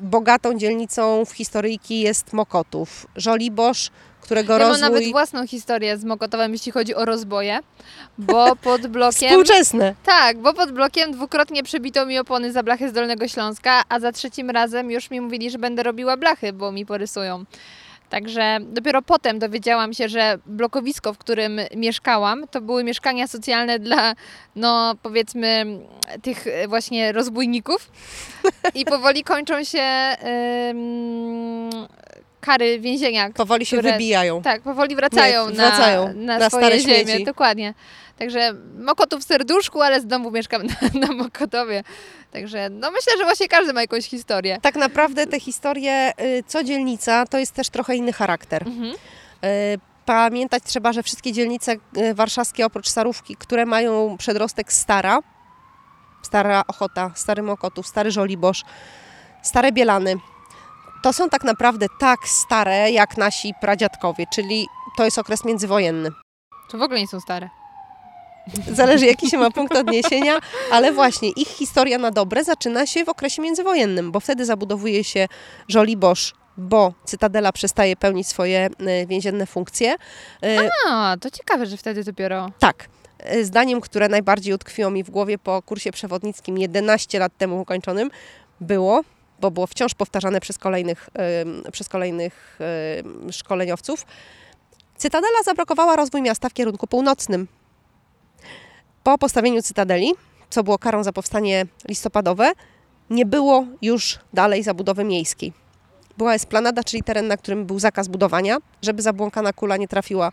[0.00, 3.06] bogatą dzielnicą w historyjki jest Mokotów.
[3.16, 4.90] Żoliborz, którego Ja mam rozwój...
[4.90, 7.58] nawet własną historię z Mokotowem, jeśli chodzi o rozboje,
[8.18, 9.28] bo pod blokiem...
[9.28, 9.94] Współczesne.
[10.04, 14.12] Tak, bo pod blokiem dwukrotnie przebito mi opony za blachy z Dolnego Śląska, a za
[14.12, 17.44] trzecim razem już mi mówili, że będę robiła blachy, bo mi porysują.
[18.10, 24.14] Także dopiero potem dowiedziałam się, że blokowisko, w którym mieszkałam, to były mieszkania socjalne dla,
[24.56, 25.78] no powiedzmy,
[26.22, 27.90] tych właśnie rozbójników.
[28.74, 29.82] I powoli kończą się
[30.70, 31.70] ym,
[32.40, 33.30] kary więzienia.
[33.30, 34.42] Powoli się które- wybijają.
[34.42, 37.24] Tak, powoli wracają, Nie, na, wracają na, na swoje stare ziemię.
[37.24, 37.74] Dokładnie.
[38.18, 40.74] Także Mokotów w serduszku, ale z domu mieszkam na,
[41.06, 41.82] na Mokotowie.
[42.32, 44.58] Także no myślę, że właśnie każdy ma jakąś historię.
[44.62, 48.62] Tak naprawdę te historie, y, co dzielnica, to jest też trochę inny charakter.
[48.62, 48.94] Mhm.
[49.44, 55.18] Y, Pamiętać trzeba, że wszystkie dzielnice y, warszawskie oprócz Starówki, które mają przedrostek Stara,
[56.22, 58.64] Stara Ochota, Stary Mokotów, Stary Żoliborz,
[59.42, 60.16] Stare Bielany,
[61.02, 66.10] to są tak naprawdę tak stare jak nasi pradziadkowie, czyli to jest okres międzywojenny.
[66.70, 67.48] To w ogóle nie są stare.
[68.72, 70.38] Zależy jaki się ma punkt odniesienia,
[70.70, 75.28] ale właśnie ich historia na dobre zaczyna się w okresie międzywojennym, bo wtedy zabudowuje się
[75.68, 78.68] Żoliborz, bo Cytadela przestaje pełnić swoje
[79.02, 79.94] y, więzienne funkcje.
[80.44, 82.50] Y, A, to ciekawe, że wtedy dopiero.
[82.58, 82.88] Tak.
[83.34, 88.10] y, Zdaniem, które najbardziej utkwiło mi w głowie po kursie przewodnickim 11 lat temu ukończonym,
[88.60, 89.00] było,
[89.40, 91.10] bo było wciąż powtarzane przez kolejnych,
[91.72, 92.58] przez kolejnych
[93.30, 94.06] szkoleniowców,
[94.96, 97.48] Cytadela zablokowała rozwój miasta w kierunku północnym.
[99.06, 100.12] Po postawieniu Cytadeli,
[100.50, 102.52] co było karą za powstanie listopadowe,
[103.10, 105.52] nie było już dalej zabudowy miejskiej.
[106.18, 110.32] Była esplanada, czyli teren, na którym był zakaz budowania, żeby zabłąkana kula nie trafiła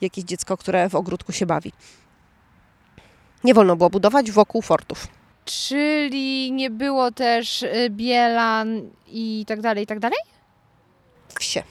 [0.00, 1.72] jakieś dziecko, które w ogródku się bawi.
[3.44, 5.08] Nie wolno było budować wokół fortów.
[5.44, 10.18] Czyli nie było też y, Bielan i tak dalej, i tak dalej?
[11.38, 11.62] Wsie.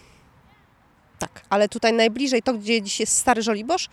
[1.20, 3.90] Tak, ale tutaj najbliżej to, gdzie dziś jest Stary Żoliborz,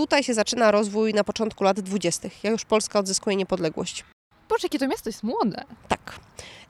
[0.00, 4.04] tutaj się zaczyna rozwój na początku lat 20., jak już Polska odzyskuje niepodległość.
[4.48, 5.64] Boże, jakie to miasto jest młode.
[5.88, 6.20] Tak.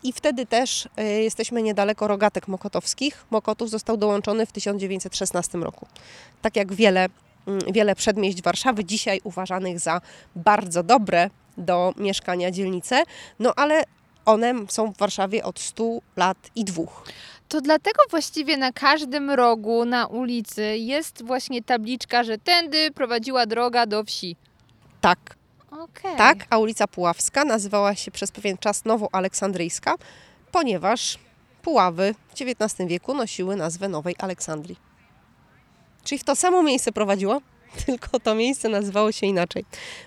[0.02, 3.24] I wtedy też y, jesteśmy niedaleko rogatek mokotowskich.
[3.30, 5.86] Mokotów został dołączony w 1916 roku.
[6.42, 7.08] Tak jak wiele,
[7.46, 10.00] mm, wiele przedmieść Warszawy, dzisiaj uważanych za
[10.36, 13.02] bardzo dobre do mieszkania dzielnice,
[13.38, 13.84] no ale
[14.24, 15.84] one są w Warszawie od 100
[16.16, 17.04] lat i dwóch.
[17.50, 23.86] To dlatego właściwie na każdym rogu na ulicy jest właśnie tabliczka, że tędy prowadziła droga
[23.86, 24.36] do wsi.
[25.00, 25.36] Tak,
[25.70, 26.16] Okej.
[26.16, 29.94] Tak, a ulica Puławska nazywała się przez pewien czas Nowoaleksandryjska,
[30.52, 31.18] ponieważ
[31.62, 34.78] Puławy w XIX wieku nosiły nazwę Nowej Aleksandrii.
[36.04, 37.40] Czyli w to samo miejsce prowadziło,
[37.86, 39.64] tylko to miejsce nazywało się inaczej.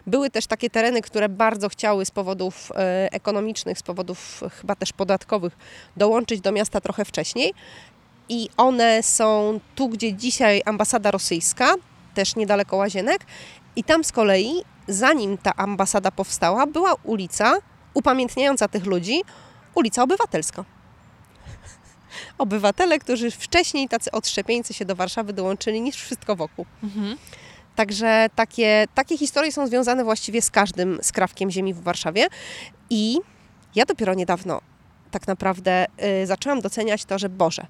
[0.08, 4.94] Były też takie tereny, które bardzo chciały z powodów e, ekonomicznych, z powodów chyba też
[4.94, 5.58] podatkowych
[5.98, 7.54] dołączyć do miasta trochę wcześniej.
[8.30, 11.74] I one są tu, gdzie dzisiaj ambasada rosyjska,
[12.14, 13.26] też niedaleko Łazienek.
[13.76, 14.54] I tam z kolei,
[14.88, 17.58] zanim ta ambasada powstała, była ulica
[17.94, 19.22] upamiętniająca tych ludzi,
[19.76, 20.66] ulica Obywatelska.
[22.38, 26.66] Obywatele, którzy wcześniej tacy odszczepieńcy się do Warszawy dołączyli niż wszystko wokół.
[26.84, 27.18] Mhm.
[27.76, 32.28] Także takie, takie historie są związane właściwie z każdym skrawkiem ziemi w Warszawie.
[32.90, 33.20] I
[33.76, 34.62] ja dopiero niedawno
[35.12, 35.86] tak naprawdę
[36.24, 37.66] y, zaczęłam doceniać to, że Boże,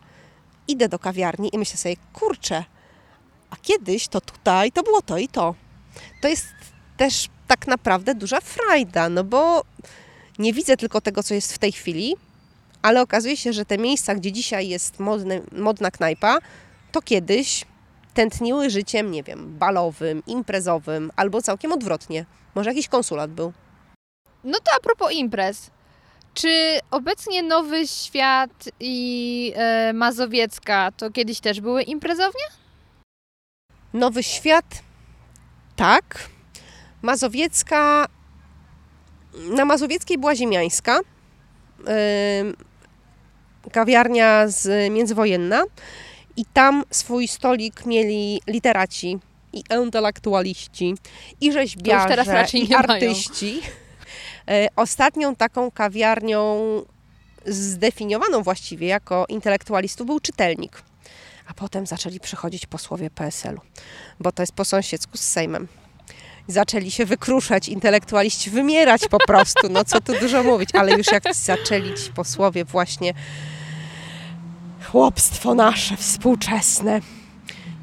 [0.67, 2.63] idę do kawiarni i myślę sobie, kurczę,
[3.49, 5.55] a kiedyś to tutaj to było to i to.
[6.21, 6.47] To jest
[6.97, 9.63] też tak naprawdę duża frajda, no bo
[10.39, 12.15] nie widzę tylko tego, co jest w tej chwili,
[12.81, 16.37] ale okazuje się, że te miejsca, gdzie dzisiaj jest modne, modna knajpa,
[16.91, 17.65] to kiedyś
[18.13, 22.25] tętniły życiem, nie wiem, balowym, imprezowym, albo całkiem odwrotnie.
[22.55, 23.53] Może jakiś konsulat był.
[24.43, 25.71] No to a propos imprez.
[26.33, 32.43] Czy obecnie Nowy Świat i e, Mazowiecka to kiedyś też były imprezownie?
[33.93, 34.83] Nowy Świat,
[35.75, 36.29] tak.
[37.01, 38.07] Mazowiecka,
[39.49, 40.99] na Mazowieckiej była Ziemiańska,
[42.39, 42.55] ym,
[43.71, 45.63] kawiarnia z międzywojenna
[46.37, 49.19] i tam swój stolik mieli literaci
[49.53, 50.95] i intelektualiści
[51.41, 52.89] i rzeźbiarze teraz raczej i nie mają.
[52.89, 53.61] artyści.
[54.49, 56.59] E, Ostatnią taką kawiarnią
[57.45, 60.83] zdefiniowaną właściwie jako intelektualistów był czytelnik.
[61.47, 63.61] A potem zaczęli przychodzić posłowie PSL-u,
[64.19, 65.67] bo to jest po sąsiedzku z Sejmem.
[66.47, 71.35] Zaczęli się wykruszać, intelektualiści wymierać po prostu, no co tu dużo mówić, ale już jak
[71.35, 73.13] zaczęli ci posłowie właśnie
[74.83, 77.01] chłopstwo nasze, współczesne,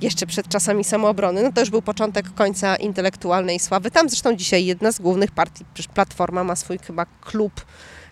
[0.01, 3.91] jeszcze przed czasami samoobrony, no to już był początek końca intelektualnej sławy.
[3.91, 7.65] Tam zresztą dzisiaj jedna z głównych partii, przecież Platforma ma swój chyba klub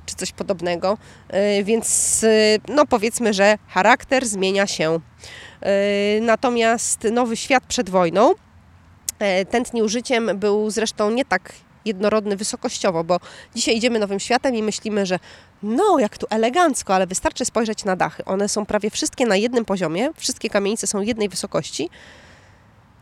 [0.06, 0.98] czy coś podobnego,
[1.32, 5.00] Yy, więc yy, no powiedzmy, że charakter zmienia się.
[5.62, 5.68] Yy,
[6.20, 8.34] Natomiast Nowy Świat przed wojną
[9.50, 11.52] tętnił życiem, był zresztą nie tak
[11.88, 13.20] jednorodny wysokościowo, bo
[13.54, 15.18] dzisiaj idziemy Nowym Światem i myślimy, że
[15.62, 18.24] no, jak tu elegancko, ale wystarczy spojrzeć na dachy.
[18.24, 21.90] One są prawie wszystkie na jednym poziomie, wszystkie kamienice są jednej wysokości,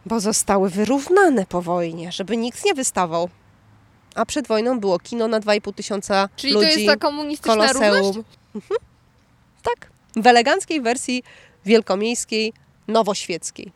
[0.06, 3.28] bo zostały wyrównane po wojnie, żeby nikt nie wystawał.
[4.14, 8.00] A przed wojną było kino na 2,5 tysiąca Czyli ludzi, to jest ta komunistyczna równość?
[8.00, 8.24] koloseum.
[8.54, 8.80] Mhm.
[9.62, 9.90] Tak.
[10.16, 11.22] W eleganckiej wersji
[11.64, 12.52] wielkomiejskiej,
[12.88, 13.72] nowoświeckiej.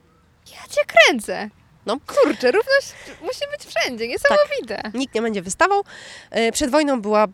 [0.52, 1.50] Ja cię kręcę.
[1.86, 1.96] No.
[2.06, 4.90] Kurczę, równość musi być wszędzie, niesamowite.
[4.94, 5.82] Nikt nie będzie wystawał.
[6.30, 7.26] E, Przed wojną była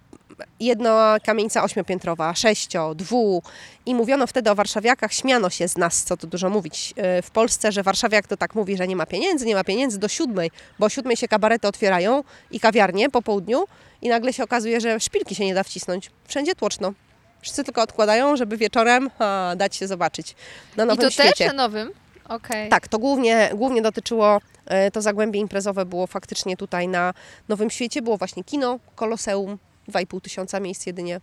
[0.61, 3.43] jedna kamienica ośmiopiętrowa, sześcio, dwu
[3.87, 7.31] i mówiono wtedy o warszawiakach, śmiano się z nas, co tu dużo mówić e, w
[7.31, 10.51] Polsce, że warszawiak to tak mówi, że nie ma pieniędzy, nie ma pieniędzy do siódmej,
[10.79, 13.65] bo o siódmej się kabarety otwierają i kawiarnie po południu
[14.03, 16.11] i nagle się okazuje, że szpilki się nie da wcisnąć.
[16.29, 16.93] Wszędzie tłoczno.
[17.41, 20.35] Wszyscy tylko odkładają, żeby wieczorem a, dać się zobaczyć
[20.77, 21.33] na I nowym to świecie.
[21.33, 21.91] też na nowym?
[22.29, 22.71] Okej.
[22.71, 27.15] Tak, to głównie, głównie dotyczyło, e, to zagłębie imprezowe było faktycznie tutaj na
[27.49, 28.03] Nowym Świecie.
[28.03, 29.59] Było właśnie kino, koloseum,
[29.89, 31.21] 2,5 tysiąca miejsc jedynie.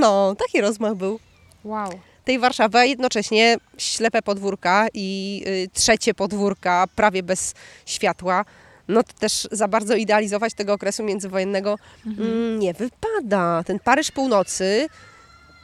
[0.00, 1.20] No, taki rozmach był
[1.64, 1.90] Wow.
[2.24, 7.54] tej Warszawy, a jednocześnie ślepe podwórka i y, trzecie podwórka prawie bez
[7.86, 8.44] światła.
[8.88, 13.62] No to też za bardzo idealizować tego okresu międzywojennego mm, nie wypada.
[13.66, 14.86] Ten Paryż Północy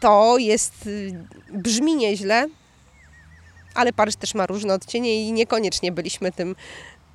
[0.01, 2.49] to jest, y, brzmi nieźle,
[3.75, 6.57] ale Paryż też ma różne odcienie i niekoniecznie byliśmy tym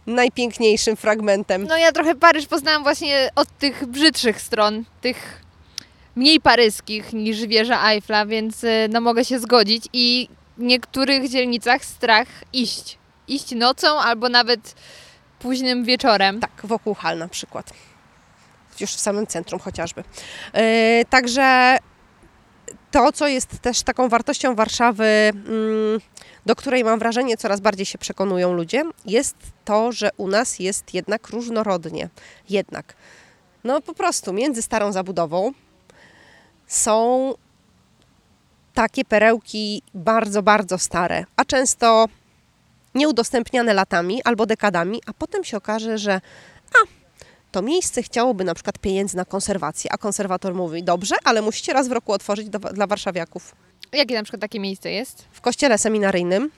[0.07, 1.64] najpiękniejszym fragmentem.
[1.64, 5.43] No ja trochę Paryż poznałam właśnie od tych brzydszych stron, tych
[6.16, 11.86] mniej paryskich niż wieża Eiffla, więc y, no mogę się zgodzić i w niektórych dzielnicach
[11.86, 12.97] strach iść.
[13.28, 14.76] Iść nocą albo nawet
[15.39, 16.39] późnym wieczorem.
[16.39, 17.74] Tak, wokół hal na przykład.
[18.80, 20.03] Już w samym centrum chociażby.
[20.53, 21.78] E, także
[22.92, 26.00] to, co jest też taką wartością Warszawy, mm,
[26.46, 29.36] do której mam wrażenie coraz bardziej się przekonują ludzie, jest
[29.66, 32.10] to, że u nas jest jednak różnorodnie.
[32.50, 32.96] Jednak.
[33.64, 35.52] No po prostu między starą zabudową
[36.68, 37.34] są
[38.74, 42.06] takie perełki bardzo, bardzo stare, a często
[42.96, 46.22] nieudostępniane latami albo dekadami, a potem się okaże, że
[47.52, 51.88] to miejsce chciałoby na przykład pieniędzy na konserwację, a konserwator mówi, dobrze, ale musicie raz
[51.88, 53.56] w roku otworzyć do, dla warszawiaków.
[53.93, 55.26] Jakie na przykład takie miejsce jest?
[55.32, 56.52] W kościele seminaryjnym,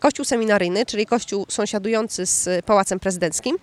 [0.00, 3.56] kościół seminaryjny, czyli kościół sąsiadujący z Pałacem Prezydenckim,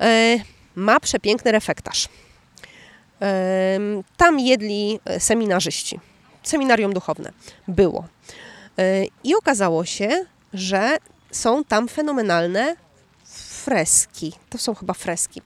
[0.00, 0.36] e,
[0.74, 2.08] ma przepiękny refektarz.
[3.20, 6.00] Em, Tam jedli e, seminarzyści.
[6.42, 7.32] Seminarium duchowne
[7.68, 8.04] było.
[8.78, 10.96] E, I okazało się, że
[11.30, 12.76] są tam fenomenalne
[13.60, 14.32] freski.
[14.50, 15.42] To są chyba freski.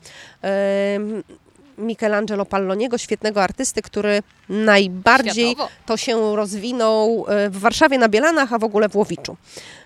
[1.79, 5.69] Michelangelo Palloniego, świetnego artysty, który najbardziej Światowo.
[5.87, 9.37] to się rozwinął e, w Warszawie na Bielanach, a w ogóle w Łowiczu.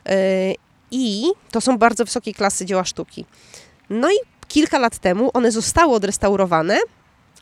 [0.06, 0.16] E,
[0.90, 3.24] I to są bardzo wysokiej klasy dzieła sztuki.
[3.90, 4.14] No i
[4.48, 6.78] kilka lat temu one zostały odrestaurowane,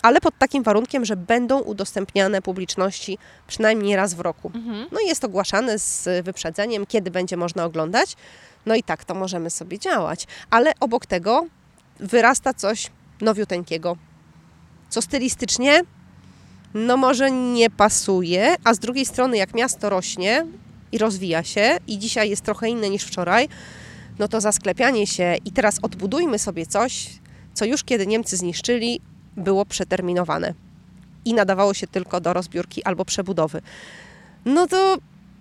[0.03, 4.51] ale pod takim warunkiem, że będą udostępniane publiczności przynajmniej raz w roku.
[4.55, 4.87] Mhm.
[4.93, 8.16] No i jest ogłaszane z wyprzedzeniem, kiedy będzie można oglądać.
[8.66, 10.26] No i tak to możemy sobie działać.
[10.50, 11.46] Ale obok tego
[12.00, 12.90] wyrasta coś
[13.20, 13.96] nowiuteńkiego,
[14.88, 15.82] co stylistycznie
[16.74, 20.46] no może nie pasuje, a z drugiej strony jak miasto rośnie
[20.92, 23.48] i rozwija się i dzisiaj jest trochę inne niż wczoraj,
[24.18, 27.08] no to zasklepianie się i teraz odbudujmy sobie coś,
[27.54, 29.00] co już kiedy Niemcy zniszczyli,
[29.36, 30.54] było przeterminowane
[31.24, 33.62] i nadawało się tylko do rozbiórki albo przebudowy.
[34.44, 34.98] No to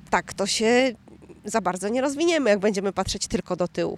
[0.09, 0.93] tak, to się
[1.46, 3.98] za bardzo nie rozwiniemy, jak będziemy patrzeć tylko do tyłu.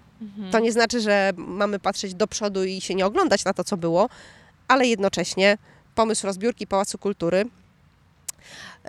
[0.51, 3.77] To nie znaczy, że mamy patrzeć do przodu i się nie oglądać na to, co
[3.77, 4.09] było,
[4.67, 5.57] ale jednocześnie
[5.95, 7.45] pomysł rozbiórki Pałacu Kultury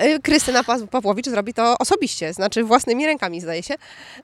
[0.02, 3.74] y, Krystyna Pa- Pawłowicz zrobi to osobiście, znaczy własnymi rękami, zdaje się.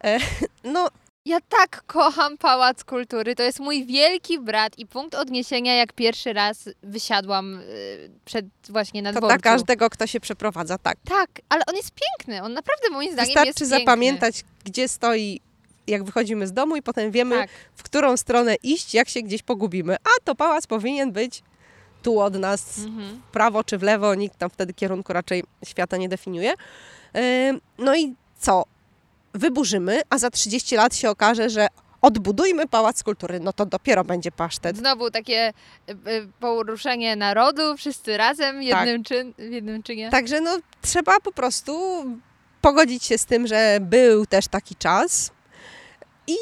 [0.05, 0.19] E,
[0.65, 0.89] No,
[1.27, 3.35] Ja tak kocham Pałac Kultury.
[3.35, 9.03] To jest mój wielki brat i punkt odniesienia, jak pierwszy raz wysiadłam y, przed właśnie
[9.03, 9.37] na to dworcu.
[9.37, 10.99] dla każdego, kto się przeprowadza, tak.
[11.09, 12.43] Tak, ale on jest piękny.
[12.43, 13.79] On naprawdę moim zdaniem jest Wystarczy piękny.
[13.79, 15.41] zapamiętać, gdzie stoi,
[15.87, 17.51] jak wychodzimy z domu i potem wiemy, Tak.
[17.75, 19.97] w którą stronę iść, jak się gdzieś pogubimy.
[20.05, 21.43] A to pałac powinien być
[22.03, 23.21] tu od nas, Mhm.
[23.29, 26.55] w prawo czy w lewo, nikt tam wtedy kierunku raczej świata nie definiuje.
[27.79, 28.65] No i co?
[29.35, 31.67] Wyburzymy, a za 30 lat się okaże, że
[32.03, 34.77] odbudujmy Pałac Kultury, no to dopiero będzie pasztet.
[34.77, 35.53] Znowu takie
[35.89, 38.65] y, y, poruszenie narodu, wszyscy razem, Tak.
[38.65, 40.11] jednym czyn, w jednym czynie.
[40.11, 42.05] Także no, trzeba po prostu
[42.61, 45.31] pogodzić się z tym, że był też taki czas
[46.27, 46.37] i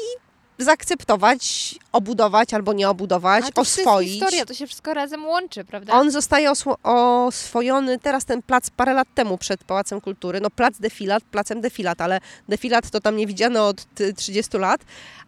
[0.63, 4.09] zaakceptować, obudować albo nie obudować, to oswoić.
[4.09, 5.93] jest historia, to się wszystko razem łączy, prawda?
[5.93, 6.51] On zostaje
[6.83, 10.41] oswojony teraz ten plac parę lat temu przed Pałacem Kultury.
[10.41, 14.81] No plac defilat, placem defilat, ale defilat to tam nie widziano od ty- 30 lat,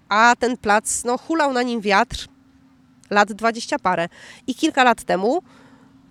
[0.10, 2.28] a ten plac, no hulał na nim wiatr
[3.10, 4.10] lat 20 parę.
[4.48, 5.42] I kilka lat temu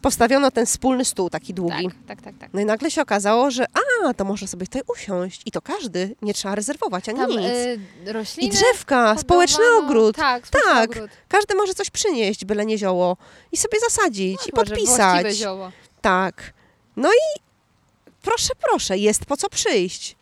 [0.04, 1.84] postawiono ten wspólny stół taki długi.
[1.88, 2.50] tak, tak, tak, tak.
[2.52, 3.66] No i nagle się okazało, że
[4.04, 7.40] a, to może sobie tutaj usiąść i to każdy, nie trzeba rezerwować ani Tam nic.
[7.40, 10.16] y, rośliny I drzewka, społeczny ogród.
[10.16, 10.90] Tak, społeczny Tak.
[10.90, 11.10] ogród.
[11.28, 13.16] Każdy może coś przynieść, byle nie zioło
[13.52, 15.34] i sobie zasadzić i Może podpisać.
[15.36, 15.72] zioło.
[16.00, 16.52] Tak.
[16.96, 17.40] No i
[18.22, 20.16] proszę, proszę, jest po co przyjść.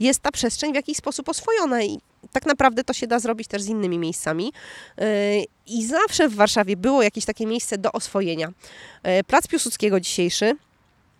[0.00, 2.00] jest ta przestrzeń w jakiś sposób oswojona i
[2.32, 4.52] tak naprawdę to się da zrobić też z innymi miejscami.
[4.98, 5.04] Yy,
[5.66, 8.52] I zawsze w Warszawie było jakieś takie miejsce do oswojenia.
[9.04, 10.56] Yy, Plac Piłsudskiego dzisiejszy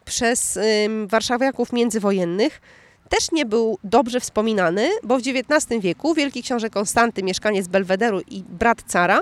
[0.05, 0.59] przez
[1.07, 2.61] warszawiaków międzywojennych
[3.09, 8.43] też nie był dobrze wspominany, bo w XIX wieku wielki książę Konstanty, mieszkaniec Belwederu i
[8.43, 9.21] brat cara,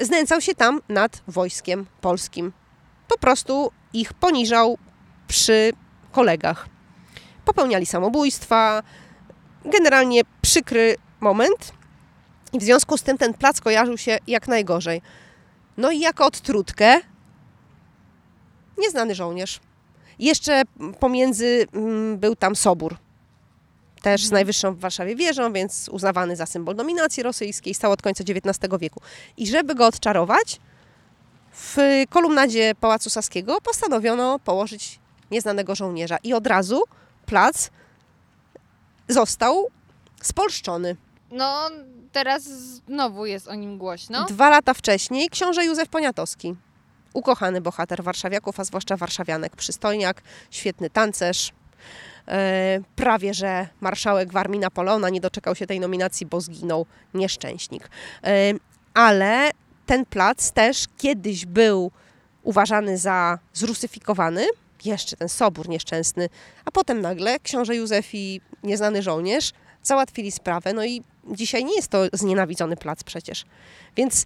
[0.00, 2.52] yy, znęcał się tam nad wojskiem polskim.
[3.08, 4.78] Po prostu ich poniżał
[5.28, 5.72] przy
[6.12, 6.68] kolegach.
[7.44, 8.82] Popełniali samobójstwa,
[9.66, 11.72] generalnie przykry moment
[12.52, 15.02] i w związku z tym ten plac kojarzył się jak najgorzej.
[15.76, 17.00] No i jako odtrutkę
[18.78, 19.60] nieznany żołnierz.
[20.18, 20.62] Jeszcze
[21.00, 22.96] pomiędzy mm, był tam sobór.
[24.02, 28.24] Też z najwyższą w Warszawie wieżą, więc uznawany za symbol dominacji rosyjskiej, stał od końca
[28.28, 29.00] XIX wieku.
[29.36, 30.60] I żeby go odczarować,
[31.52, 31.76] w
[32.10, 34.98] kolumnadzie Pałacu Saskiego postanowiono położyć
[35.30, 36.18] nieznanego żołnierza.
[36.22, 36.82] I od razu
[37.26, 37.70] plac
[39.08, 39.66] został
[40.22, 40.96] spolszczony.
[41.30, 41.70] No,
[42.12, 44.24] teraz znowu jest o nim głośno.
[44.24, 46.54] Dwa lata wcześniej książę Józef Poniatowski.
[47.12, 49.56] Ukochany bohater warszawiaków, a zwłaszcza warszawianek.
[49.56, 51.52] Przystojniak, świetny tancerz.
[52.28, 57.90] E, prawie, że marszałek w armii Napoleona nie doczekał się tej nominacji, bo zginął nieszczęśnik.
[58.24, 58.52] E,
[58.94, 59.50] ale
[59.86, 61.90] ten plac też kiedyś był
[62.42, 64.46] uważany za zrusyfikowany,
[64.84, 66.28] jeszcze ten sobór nieszczęsny,
[66.64, 69.52] a potem nagle książę Józef i nieznany żołnierz
[69.82, 73.44] załatwili sprawę, no i dzisiaj nie jest to znienawidzony plac przecież.
[73.96, 74.24] Więc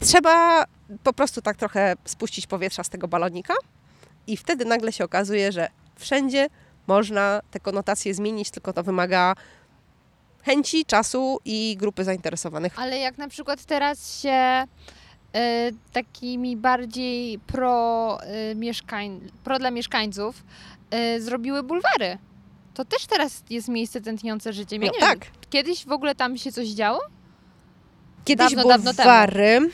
[0.00, 0.64] trzeba
[1.02, 3.54] po prostu tak trochę spuścić powietrza z tego balonika
[4.26, 6.48] i wtedy nagle się okazuje, że wszędzie
[6.86, 9.34] można te konotacje zmienić, tylko to wymaga
[10.42, 12.78] chęci, czasu i grupy zainteresowanych.
[12.78, 14.64] Ale jak na przykład teraz się
[15.36, 18.18] y, takimi bardziej pro,
[18.50, 20.44] y, mieszkań, pro dla mieszkańców
[20.94, 22.18] y, zrobiły bulwary.
[22.74, 24.82] To też teraz jest miejsce tętniące życiem.
[24.82, 25.18] Ja No tak.
[25.20, 27.00] Wiem, kiedyś w ogóle tam się coś działo?
[28.24, 29.68] Kiedyś Dawno, dawno temu.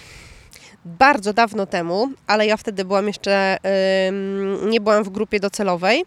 [0.85, 3.57] bardzo dawno temu, ale ja wtedy byłam jeszcze,
[4.09, 6.05] ym, nie byłam w grupie docelowej,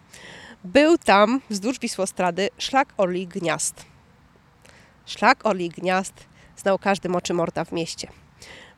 [0.64, 3.86] był tam wzdłuż Wisłostrady szlak Orli Gniazd.
[5.06, 6.14] Szlak Orli Gniazd
[6.58, 8.08] znał każdy moczymorda w mieście.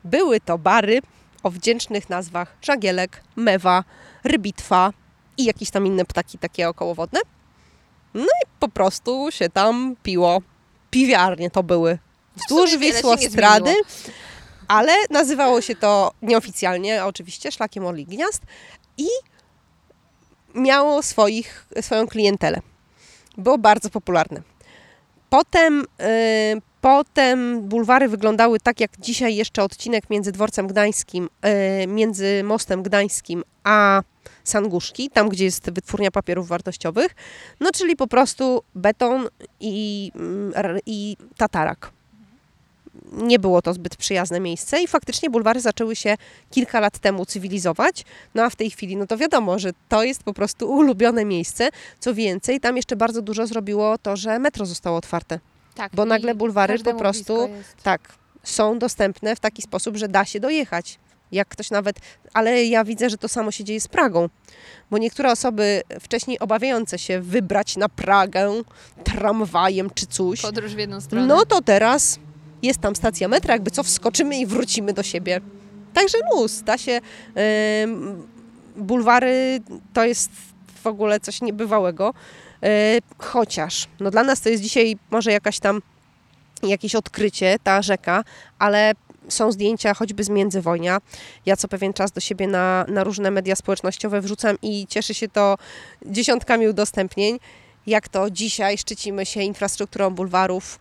[0.04, 1.00] Były to bary
[1.42, 3.84] o wdzięcznych nazwach żagielek, mewa,
[4.24, 4.92] rybitwa
[5.36, 7.20] i jakieś tam inne ptaki takie okołowodne.
[8.14, 10.42] No i po prostu się tam piło.
[10.90, 11.98] Piwiarnie to były.
[12.36, 13.86] Wzdłuż się nie Wisłostrady, zmieniło.
[14.68, 18.42] ale nazywało się to nieoficjalnie, oczywiście, szlakiem Orli Gniazd
[18.98, 19.06] i
[20.54, 22.60] miało swoich, swoją klientelę.
[23.38, 24.42] Było bardzo popularne.
[25.30, 31.28] Potem, y, potem bulwary wyglądały tak, jak dzisiaj jeszcze odcinek między dworcem gdańskim,
[31.82, 34.02] y, między mostem gdańskim a
[34.44, 37.14] Sanguszki, tam gdzie jest wytwórnia papierów wartościowych.
[37.60, 39.28] No czyli po prostu beton
[39.60, 41.90] i, mm, i tatarak.
[43.12, 46.16] Nie było to zbyt przyjazne miejsce i faktycznie bulwary zaczęły się
[46.50, 48.04] kilka lat temu cywilizować.
[48.34, 51.68] No a w tej chwili, no to wiadomo, że to jest po prostu ulubione miejsce.
[52.00, 55.53] Co więcej, tam jeszcze bardzo dużo zrobiło to, że metro zostało otwarte.
[55.74, 55.92] Tak.
[55.94, 57.48] Bo nagle bulwary po prostu
[57.82, 58.12] tak
[58.42, 60.98] są dostępne w taki sposób, że da się dojechać.
[61.32, 61.96] Jak ktoś nawet,
[62.34, 64.28] ale ja widzę, że to samo się dzieje z Pragą,
[64.90, 68.50] bo niektóre osoby wcześniej obawiające się wybrać na Pragę
[69.04, 71.26] tramwajem czy coś, Podróż w jedną stronę.
[71.26, 72.18] no to teraz
[72.62, 75.40] jest tam stacja metra, jakby co wskoczymy i wrócimy do siebie.
[75.94, 77.00] Także luz, da się.
[77.84, 78.26] ym,
[78.76, 79.60] bulwary
[79.92, 80.30] to jest
[80.82, 82.14] w ogóle coś niebywałego.
[82.64, 82.70] Yy,
[83.18, 85.82] chociaż, no dla nas to jest dzisiaj może jakaś tam
[86.62, 88.24] jakieś odkrycie, ta rzeka,
[88.58, 88.92] ale
[89.28, 90.98] są zdjęcia choćby z międzywojnia.
[91.46, 95.28] Ja co pewien czas do siebie na, na różne media społecznościowe wrzucam i cieszy się
[95.28, 95.56] to
[96.06, 97.38] dziesiątkami udostępnień,
[97.86, 100.78] jak to dzisiaj szczycimy się infrastrukturą bulwarów,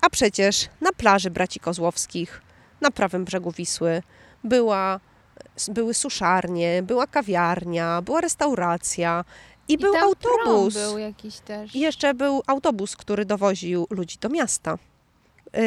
[0.00, 2.42] a przecież na plaży Braci Kozłowskich,
[2.80, 4.02] na prawym brzegu Wisły,
[4.44, 5.00] była,
[5.68, 9.24] były suszarnie, była kawiarnia, była restauracja
[9.68, 10.74] i, I był autobus.
[10.74, 11.74] Był jakiś też.
[11.74, 14.78] I jeszcze był autobus, który dowoził ludzi do miasta.
[15.52, 15.60] Yy,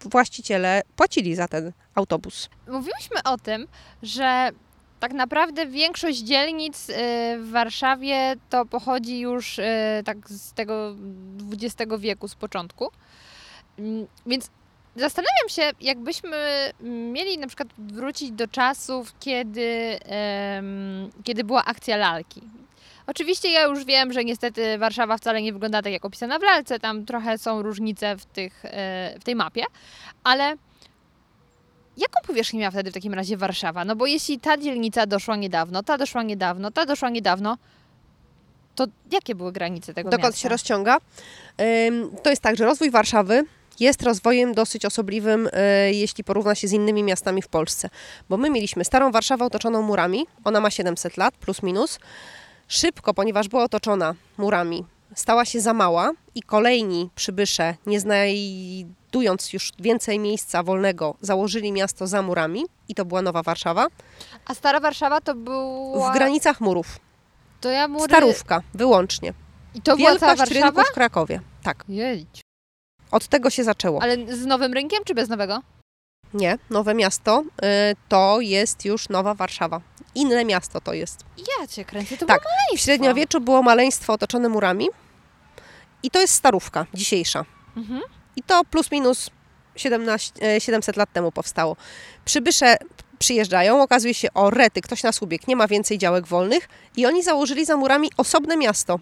[0.00, 2.48] właściciele płacili za ten autobus.
[2.68, 3.66] Mówiłyśmy o tym,
[4.02, 4.50] że
[5.00, 6.94] tak naprawdę większość dzielnic y,
[7.38, 9.62] w Warszawie to pochodzi już y,
[10.04, 10.96] tak z tego
[11.52, 12.88] XX wieku, z początku.
[13.78, 14.50] Mm, Więc
[14.96, 16.36] zastanawiam się, jakbyśmy
[17.12, 19.98] mieli na przykład wrócić do czasów, kiedy,
[21.24, 22.42] kiedy była akcja lalki.
[23.06, 26.78] Oczywiście ja już wiem, że niestety Warszawa wcale nie wygląda tak jak opisana w lalce,
[26.78, 29.64] tam trochę są różnice w, tych, e, w tej mapie,
[30.24, 30.44] ale
[31.96, 33.84] jaką powierzchnię miała wtedy w takim razie Warszawa?
[33.84, 37.58] No bo jeśli ta dzielnica doszła niedawno, ta doszła niedawno, ta doszła niedawno,
[38.74, 40.40] To jakie były granice tego dokąd miasta?
[40.40, 40.98] się rozciąga.
[42.22, 43.44] To jest tak, że rozwój Warszawy
[43.80, 45.50] jest rozwojem dosyć osobliwym, y,
[45.92, 47.88] jeśli porówna się z innymi miastami w Polsce.
[48.28, 51.98] Bo my mieliśmy starą Warszawę otoczoną murami, ona ma 700 lat, plus minus.
[52.68, 59.72] Szybko, ponieważ była otoczona murami, stała się za mała i kolejni przybysze, nie znajdując już
[59.78, 63.86] więcej miejsca wolnego, założyli miasto za murami i to była Nowa Warszawa,
[64.46, 66.10] A Stara Warszawa to była...
[66.10, 66.98] w granicach murów.
[67.60, 68.04] To ja mury...
[68.04, 69.32] Starówka, wyłącznie.
[69.74, 70.76] I to była cała Wielkość Warszawa?
[70.80, 71.40] rynku w Krakowie.
[71.62, 72.40] Tak, Jedź.
[73.10, 74.02] od tego się zaczęło.
[74.02, 75.60] Ale z nowym rynkiem czy bez nowego?
[76.34, 79.80] Nie, Nowe Miasto y, to jest już Nowa Warszawa.
[80.16, 81.20] Inne miasto to jest.
[81.38, 82.84] Ja cię kręcę, to Tak, było W maleństwo.
[82.84, 84.88] średniowieczu było maleństwo otoczone murami
[86.02, 87.44] i to jest starówka dzisiejsza.
[87.76, 88.00] Mhm.
[88.36, 89.30] I to plus minus
[89.76, 91.76] 17, e, 700 lat temu powstało.
[92.24, 92.76] Przybysze
[93.18, 97.22] przyjeżdżają, okazuje się, o rety, ktoś nas ubiegł, nie ma więcej działek wolnych i oni
[97.22, 99.00] założyli za murami osobne miasto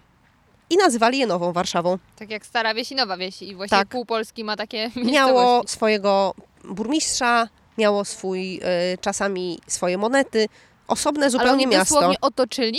[0.71, 1.99] i nazywali je Nową Warszawą.
[2.17, 3.89] Tak jak Stara Wieś i Nowa Wieś i właściwie Tak.
[3.89, 6.35] pół Polski ma takie Miało swojego
[6.65, 7.49] burmistrza,
[7.79, 10.49] miało swój, e, czasami swoje monety,
[10.89, 11.95] osobne Ale zupełnie oni miasto.
[11.95, 12.79] dosłownie otoczyli?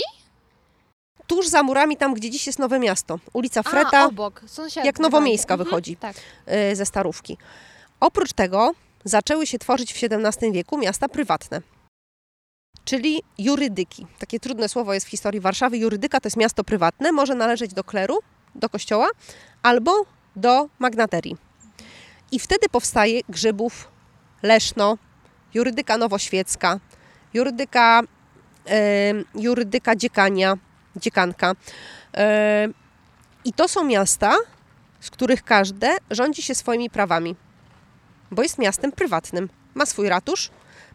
[1.26, 4.42] Tuż za murami, tam gdzie dziś jest Nowe Miasto, ulica A, Freta, obok.
[4.46, 5.96] Sąsiad jak Nowomiejska Mhm, wychodzi.
[5.96, 6.16] Tak.
[6.72, 7.36] y, ze Starówki.
[8.00, 8.72] Oprócz tego
[9.04, 11.60] zaczęły się tworzyć w XVII wieku miasta prywatne,
[12.84, 14.06] czyli jurydyki.
[14.18, 15.78] Takie trudne słowo jest w historii Warszawy.
[15.78, 18.18] Jurydyka to jest miasto prywatne, może należeć do kleru,
[18.54, 19.08] do kościoła
[19.62, 19.92] albo
[20.36, 21.36] do magnaterii.
[22.32, 23.88] I wtedy powstaje Grzybów,
[24.42, 24.98] Leszno,
[25.54, 26.80] jurydyka nowoświecka,
[27.34, 28.02] jurydyka,
[29.34, 30.54] jurydyka dziekania,
[30.96, 31.52] dziekanka.
[33.44, 34.34] I to są miasta,
[35.00, 37.36] z których każde rządzi się swoimi prawami,
[38.30, 39.48] bo jest miastem prywatnym.
[39.74, 40.50] Ma swój ratusz,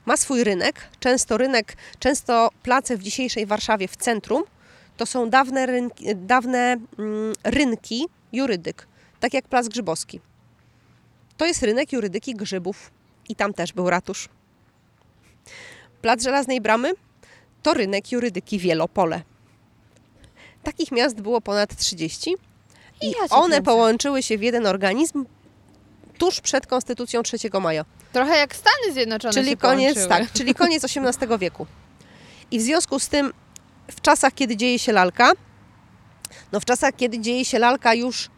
[0.05, 4.43] ma swój rynek, często rynek, często place w dzisiejszej Warszawie w centrum
[4.97, 8.87] to są dawne rynki, dawne, mm, rynki jurydyk,
[9.19, 10.19] tak jak Plac Grzybowski.
[11.37, 12.91] To jest rynek jurydyki Grzybów
[13.29, 14.29] i tam też był ratusz.
[16.01, 16.91] Plac Żelaznej Bramy
[17.63, 19.21] to rynek jurydyki Wielopole.
[20.63, 22.35] Takich miast było ponad 30
[23.01, 23.61] i ja cię one kręcę.
[23.61, 25.25] połączyły się w jeden organizm
[26.17, 27.85] tuż przed Konstytucją 3 maja.
[28.13, 30.19] Trochę jak Stany Zjednoczone Czyli koniec, połączyły.
[30.19, 31.67] tak, czyli koniec XVIII wieku.
[32.51, 33.33] I w związku z tym
[33.91, 35.31] w czasach, kiedy dzieje się lalka,
[36.51, 38.29] no w czasach, kiedy dzieje się lalka już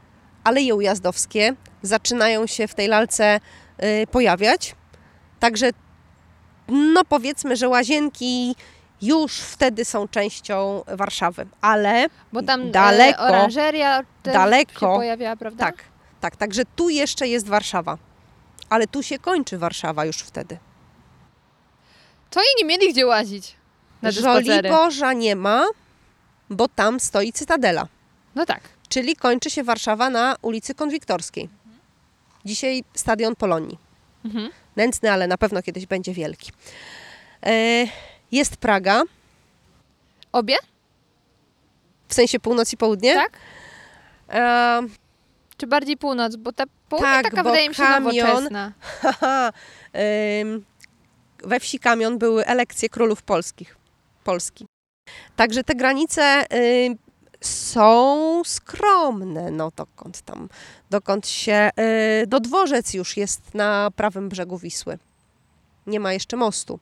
[0.44, 3.40] aleje ujazdowskie zaczynają się w tej lalce
[3.84, 4.76] y, pojawiać.
[5.40, 5.70] Także
[6.68, 8.56] no powiedzmy, że łazienki
[9.02, 14.74] już wtedy są częścią Warszawy, ale Bo tam Daleko, e, oranżeria też daleko.
[14.74, 15.66] się pojawiała, prawda?
[15.66, 15.84] tak,
[16.22, 17.98] tak, także tu jeszcze jest Warszawa.
[18.70, 20.58] Ale tu się kończy Warszawa już wtedy.
[22.30, 23.56] To i nie mieli gdzie łazić
[24.02, 24.12] na.
[24.12, 25.66] Żoliborza nie ma,
[26.50, 27.88] bo tam stoi Cytadela.
[28.36, 28.62] No tak.
[28.90, 31.50] Czyli kończy się Warszawa na ulicy Konwiktorskiej.
[32.46, 33.78] Dzisiaj Stadion Polonii.
[34.26, 34.50] Mhm.
[34.76, 36.52] Nędzny, ale na pewno kiedyś będzie wielki.
[37.46, 37.86] E,
[38.32, 39.02] Jest Praga,
[40.32, 40.56] Obie?
[42.08, 43.16] w sensie północ i południe.
[43.16, 43.32] Tak?
[44.30, 44.82] E,
[45.58, 46.36] Czy bardziej północ?
[46.36, 48.72] Bo ta południe Tak, taka wydaje mi się kamion- nowoczesna.
[49.02, 49.54] haha,
[51.44, 53.78] we wsi Kamion były elekcje królów polskich.
[54.24, 54.66] Polski.
[55.36, 56.46] Także te granice
[57.46, 60.50] są skromne, no dokąd tam,
[60.90, 61.70] dokąd się,
[62.24, 64.98] y, do dworzec już jest na prawym brzegu Wisły.
[65.88, 66.80] Nie ma jeszcze mostu.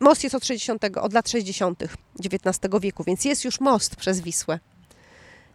[0.00, 1.82] Most jest od, 60, od lat 60.
[2.24, 4.58] XIX wieku, więc jest już most przez Wisłę.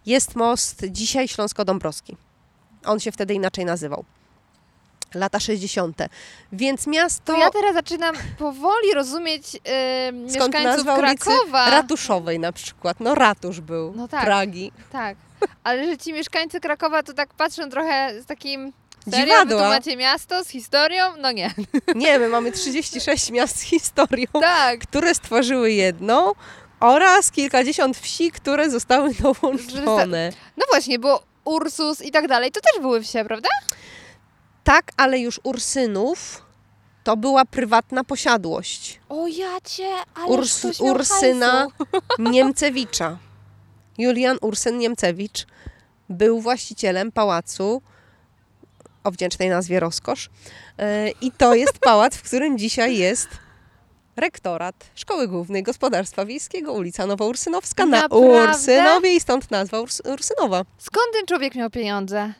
[0.05, 2.17] Jest most dzisiaj Śląsko-Dąbrowski.
[2.85, 4.05] On się wtedy inaczej nazywał.
[5.13, 5.97] Lata 60.
[6.51, 9.59] Więc miasto To ja teraz zaczynam powoli rozumieć yy,
[10.31, 11.69] skąd mieszkańców Krakowa.
[11.69, 12.99] Ratuszowej na przykład.
[12.99, 13.93] No ratusz był.
[13.95, 14.25] No tak.
[14.25, 14.71] Pragi.
[14.91, 15.17] Tak,
[15.63, 18.73] ale że ci mieszkańcy Krakowa to tak patrzą trochę z takim...
[19.11, 19.19] Serio?
[19.35, 19.69] Wy tu Dziwadła.
[19.69, 21.03] macie miasto z historią?
[21.21, 21.53] No nie.
[21.95, 24.79] Nie, my mamy 36 miast z historią, Tak.
[24.79, 26.31] które stworzyły jedną
[26.79, 30.31] oraz kilkadziesiąt wsi, które zostały dołączone.
[30.57, 33.49] No właśnie, bo Ursus i tak dalej, to też były wsie, prawda?
[34.69, 36.45] Tak, ale już Ursynów
[37.03, 38.99] to była prywatna posiadłość.
[39.09, 41.67] O ja cię, ale Urs, Ursyna
[42.19, 43.17] Niemcewicza.
[43.97, 45.47] Julian Ursyn Niemcewicz
[46.09, 47.81] był właścicielem pałacu
[49.03, 50.29] o wdzięcznej nazwie Rozkosz.
[50.77, 53.27] E, I to jest pałac, w którym dzisiaj jest
[54.15, 58.27] rektorat Szkoły Głównej Gospodarstwa Wiejskiego, ulica Nowoursynowska na Naprawdę?
[58.27, 60.65] Ursynowie i stąd nazwa Urs Ursynowa.
[60.77, 62.33] Skąd ten człowiek miał pieniądze?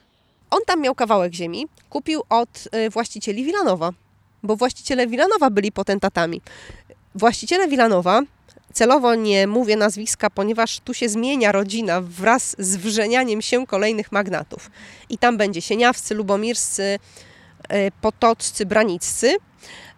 [0.50, 3.90] On tam miał kawałek ziemi, kupił od y, właścicieli Wilanowa,
[4.42, 6.40] bo właściciele Wilanowa byli potentatami.
[7.14, 8.22] Właściciele Wilanowa
[8.72, 14.70] celowo nie mówię nazwiska, ponieważ tu się zmienia rodzina wraz z wrzenianiem się kolejnych magnatów.
[15.08, 16.98] I tam będzie Sieniawscy, Lubomirscy,
[17.68, 19.36] e, Potoccy, Braniccy.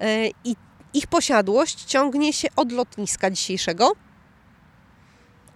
[0.00, 0.56] E, I
[0.94, 3.92] ich posiadłość ciągnie się od lotniska dzisiejszego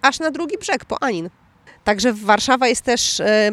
[0.01, 1.29] aż na drugi brzeg, po Anin.
[1.87, 3.51] Także Warszawa jest też, e,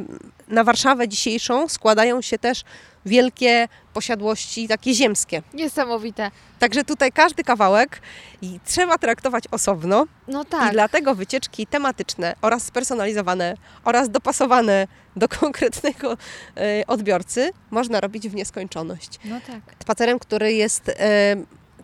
[0.49, 2.64] na Warszawę dzisiejszą składają się też
[3.07, 5.43] wielkie posiadłości takie ziemskie.
[5.53, 6.30] Niesamowite.
[6.59, 8.01] Także tutaj każdy kawałek
[8.43, 10.72] i trzeba traktować osobno No i tak.
[10.72, 16.16] dlatego wycieczki tematyczne oraz spersonalizowane oraz dopasowane do konkretnego
[16.57, 19.18] e, odbiorcy można robić w nieskończoność.
[19.24, 19.61] No tak.
[19.82, 21.37] Spacerem, który jest e,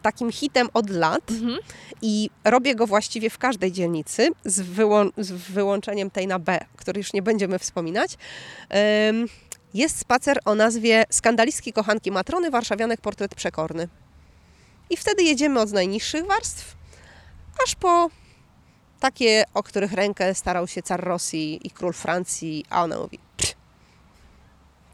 [0.03, 1.59] takim hitem od lat Mhm.
[2.03, 6.99] i robię go właściwie w każdej dzielnicy z, wyłą- z wyłączeniem tej na B, który
[7.01, 8.17] już nie będziemy wspominać.
[8.69, 9.27] Em,
[9.75, 13.89] Jest spacer o nazwie Skandalistki kochanki Matrony, warszawianek portret przekorny.
[14.91, 16.77] I wtedy jedziemy od najniższych warstw,
[17.67, 18.09] aż po
[19.01, 23.55] takie, o których rękę starał się car Rosji i król Francji, a ona mówi, "Pff,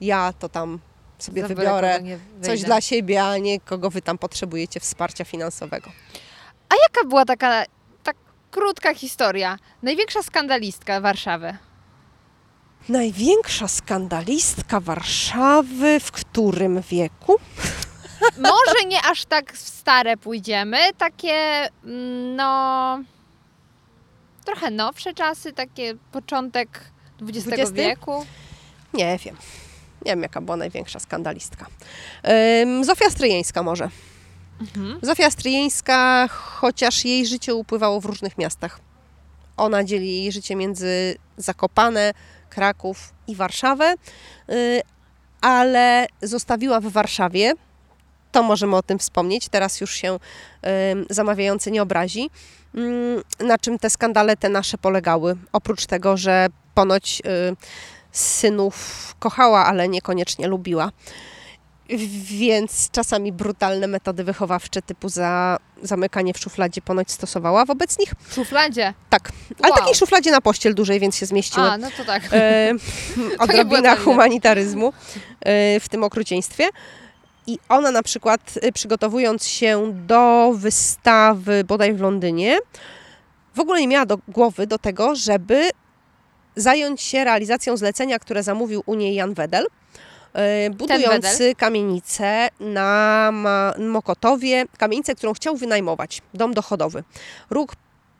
[0.01, 0.79] ja to tam
[1.19, 2.01] sobie Za wybiorę
[2.43, 5.91] coś dla siebie, a nie kogo wy tam potrzebujecie wsparcia finansowego.
[6.69, 7.65] A jaka była taka
[8.03, 8.17] tak
[8.51, 9.59] krótka historia?
[9.83, 11.57] Największa skandalistka Warszawy.
[12.89, 17.37] Największa skandalistka Warszawy w którym wieku?
[18.39, 22.99] Może nie aż tak w stare pójdziemy, takie mm, no
[24.45, 26.81] trochę nowsze czasy, takie początek
[27.23, 28.27] XX wieku.
[28.95, 29.37] Nie wiem.
[30.07, 31.67] Nie wiem, jaka była największa skandalistka.
[32.83, 33.89] Zofia Stryjeńska może.
[34.61, 34.99] Mhm.
[35.03, 38.81] Zofia Stryjeńska, chociaż jej życie upływało w różnych miastach.
[39.57, 42.13] Ona dzieli jej życie między Zakopane,
[42.51, 43.95] Kraków i Warszawę,
[44.51, 44.81] y,
[45.41, 47.53] ale zostawiła w Warszawie.
[48.33, 49.49] To możemy o tym wspomnieć.
[49.49, 50.19] Teraz już się
[51.11, 52.31] zamawiający nie obrazi.
[52.77, 55.37] Ym, Na czym te skandale te nasze polegały?
[55.53, 57.57] Oprócz tego, że ponoć y,
[58.19, 60.91] synów kochała, ale niekoniecznie lubiła.
[62.25, 68.15] Więc czasami brutalne metody wychowawcze typu za zamykanie w szufladzie ponoć stosowała wobec nich.
[68.21, 68.95] W szufladzie.
[69.11, 69.79] Tak, ale Wow.
[69.79, 71.71] takiej szufladzie na pościel dłużej, więc się zmieściły.
[71.71, 72.23] A, no to tak.
[72.33, 72.73] E,
[73.39, 74.93] odrobina humanitaryzmu
[75.41, 76.69] e, w tym okrucieństwie.
[77.47, 82.59] I ona na przykład e, przygotowując się do wystawy bodaj w Londynie,
[83.55, 85.71] w ogóle nie miała do głowy do tego, żeby
[86.57, 89.67] zająć się realizacją zlecenia, które zamówił u niej Jan Wedel,
[90.33, 93.33] e, budujący kamienicę na
[93.79, 97.05] Mokotowie, kamienicę, którą chciał wynajmować, dom dochodowy,
[97.51, 97.73] róg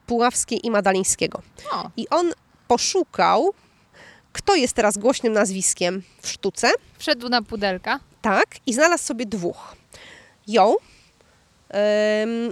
[0.07, 1.43] Puławskiej i Madalińskiego.
[1.73, 2.33] O, I on
[2.69, 3.55] poszukał,
[4.33, 8.01] kto jest teraz głośnym nazwiskiem w sztuce, wszedł na pudelka.
[8.23, 9.77] tak, i znalazł sobie dwóch.
[10.47, 10.75] Ją,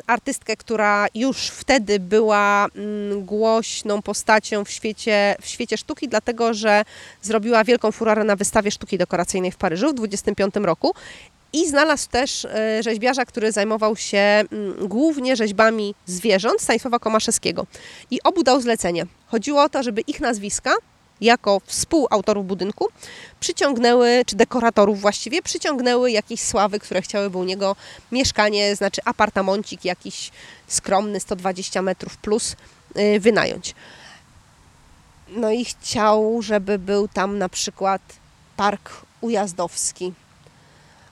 [0.06, 6.84] artystkę, która już wtedy była mm, głośną postacią w świecie, w świecie sztuki, dlatego że
[7.22, 10.94] zrobiła wielką furorę na wystawie sztuki dekoracyjnej w Paryżu w 25 roku.
[11.52, 17.66] I znalazł też e, rzeźbiarza, który zajmował się mm, głównie rzeźbami zwierząt, Stanisława Komaszewskiego.
[18.10, 19.06] I obu dał zlecenie.
[19.26, 20.74] Chodziło o to, żeby ich nazwiska,
[21.20, 22.88] jako współautorów budynku,
[23.40, 27.76] przyciągnęły, czy dekoratorów właściwie, przyciągnęły jakieś sławy, które chciałyby u niego
[28.12, 30.30] mieszkanie, znaczy apartamencik jakiś
[30.66, 32.56] skromny, 120 metrów plus,
[32.96, 33.74] y, wynająć.
[35.28, 38.02] No i chciał, żeby był tam na przykład
[38.56, 38.90] park
[39.20, 40.12] ujazdowski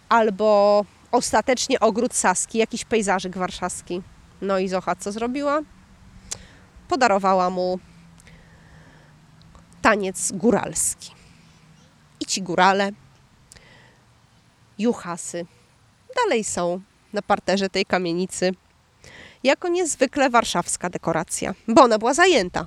[0.08, 4.02] albo ostatecznie ogród Saski, jakiś pejzażyk warszawski.
[4.42, 5.60] No i Zocha co zrobiła?
[6.88, 7.78] Podarowała mu
[9.82, 11.10] taniec góralski.
[12.20, 12.92] I ci górale,
[14.78, 15.46] juchasy,
[16.16, 16.80] dalej są
[17.12, 18.52] na parterze tej kamienicy
[19.44, 22.66] jako niezwykle warszawska dekoracja, bo ona była zajęta.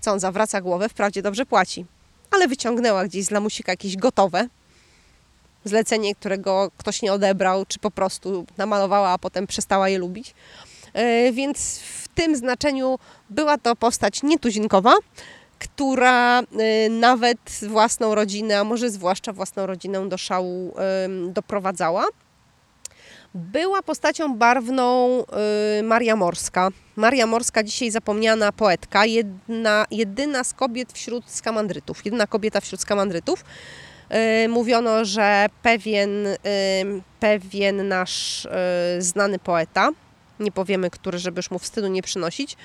[0.00, 1.86] Co on zawraca głowę, wprawdzie dobrze płaci,
[2.30, 4.48] ale wyciągnęła gdzieś z lamusika jakieś gotowe
[5.64, 10.34] zlecenie, którego ktoś nie odebrał, czy po prostu namalowała, a potem przestała je lubić.
[10.92, 12.98] E, Więc w tym znaczeniu
[13.30, 14.94] była to postać nietuzinkowa,
[15.58, 16.44] która y,
[16.90, 17.38] nawet
[17.68, 20.74] własną rodzinę, a może zwłaszcza własną rodzinę do szału
[21.28, 22.06] doprowadzała.
[23.34, 25.08] Była postacią barwną
[25.78, 26.68] y, Maria Morska.
[26.96, 33.44] Maria Morska, dzisiaj zapomniana poetka, jedna, jedyna z kobiet wśród skamandrytów, jedyna kobieta wśród skamandrytów.
[34.44, 36.10] Y, mówiono, że pewien,
[37.20, 38.48] pewien nasz
[38.98, 39.90] znany poeta,
[40.40, 42.56] nie powiemy który, żeby już mu wstydu nie przynosić,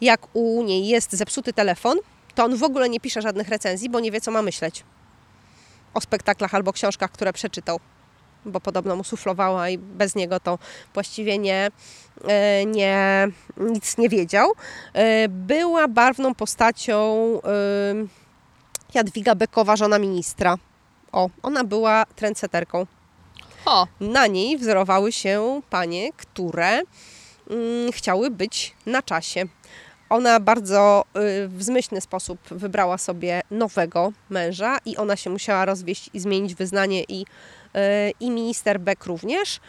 [0.00, 1.98] jak u niej jest zepsuty telefon,
[2.34, 4.84] to on w ogóle nie pisze żadnych recenzji, bo nie wie, co ma myśleć
[5.94, 7.80] o spektaklach albo książkach, które przeczytał.
[8.44, 10.58] bo podobno mu suflowała i bez niego to
[10.94, 11.70] właściwie nie,
[12.28, 14.52] e, nie, nic nie wiedział.
[14.92, 16.96] E, Była barwną postacią
[17.44, 17.50] e,
[18.94, 20.56] Jadwiga Bekowa, żona ministra.
[21.12, 22.86] O, ona była trendseterką.
[23.66, 26.82] O, Na niej wzorowały się panie, które
[27.50, 29.44] mm, chciały być na czasie.
[30.10, 31.04] Ona bardzo
[31.44, 36.54] y, w zmyślny sposób wybrała sobie nowego męża i ona się musiała rozwieść i zmienić
[36.54, 37.78] wyznanie i, y,
[38.20, 39.60] i minister Beck również.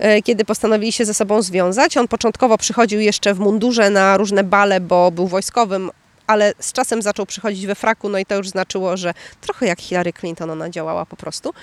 [0.00, 4.44] Y, Kiedy postanowili się ze sobą związać, on początkowo przychodził jeszcze w mundurze na różne
[4.44, 5.90] bale, bo był wojskowym,
[6.26, 9.80] ale z czasem zaczął przychodzić we fraku, no i to już znaczyło, że trochę jak
[9.80, 11.54] Hillary Clinton ona działała po prostu.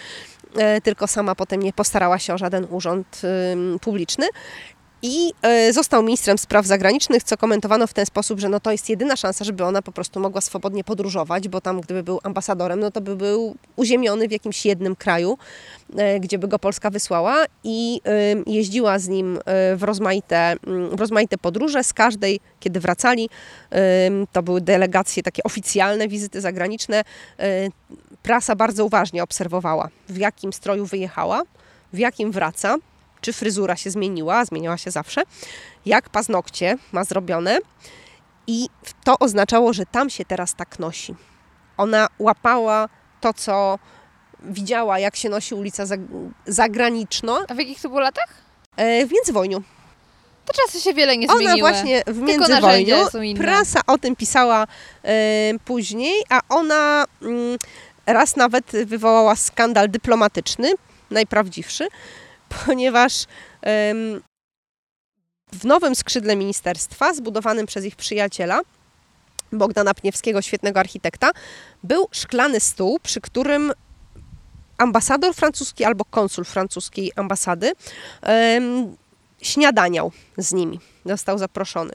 [0.84, 3.22] Tylko sama potem nie postarała się o żaden urząd
[3.82, 4.26] publiczny.
[5.08, 8.90] I e, został ministrem spraw zagranicznych, co komentowano w ten sposób, że no to jest
[8.90, 12.92] jedyna szansa, żeby ona po prostu mogła swobodnie podróżować, bo tam gdyby był ambasadorem, no
[12.92, 15.38] to by był uziemiony w jakimś jednym kraju,
[15.98, 17.46] e, gdzie by go Polska wysłała.
[17.64, 18.02] I
[18.48, 20.56] jeździła z nim e, w rozmaite,
[20.92, 21.84] w rozmaite podróże.
[21.84, 23.30] Z każdej, kiedy wracali,
[24.32, 27.04] to były delegacje takie oficjalne, wizyty zagraniczne,
[28.24, 31.42] prasa bardzo uważnie obserwowała, w jakim stroju wyjechała,
[31.94, 32.78] w jakim wraca,
[33.26, 35.22] czy fryzura się zmieniła, zmieniała się zawsze,
[35.86, 37.58] jak paznokcie ma zrobione
[38.48, 38.68] i
[39.04, 41.16] to oznaczało, że tam się teraz tak nosi.
[41.78, 42.90] Ona łapała
[43.22, 43.80] to, co
[44.44, 48.28] widziała, jak się nosi ulica zag- zagraniczna a w jakich to było latach?
[48.78, 49.64] e, w międzywojniu.
[50.46, 51.60] Te czasy się wiele nie Ona zmieniły.
[51.60, 52.96] właśnie w międzywojniu,
[53.38, 54.68] prasa o tym pisała
[55.04, 57.58] e, później, a ona mm,
[58.06, 60.72] raz nawet wywołała skandal dyplomatyczny,
[61.12, 61.88] najprawdziwszy,
[62.66, 63.26] ponieważ
[65.54, 68.62] w nowym skrzydle ministerstwa, zbudowanym przez ich przyjaciela,
[69.52, 71.32] Bogdana Pniewskiego, świetnego architekta,
[71.84, 73.74] był szklany stół, przy którym
[74.78, 77.72] ambasador francuski albo konsul francuskiej ambasady
[79.42, 80.80] śniadaniał z nimi.
[81.06, 81.94] Został zaproszony.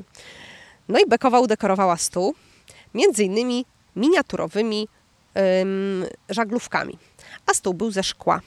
[0.88, 2.34] No i Bekowa udekorowała stół,
[2.94, 4.88] między innymi miniaturowymi
[5.34, 6.98] em, żaglówkami.
[7.46, 8.40] A stół był ze szkła.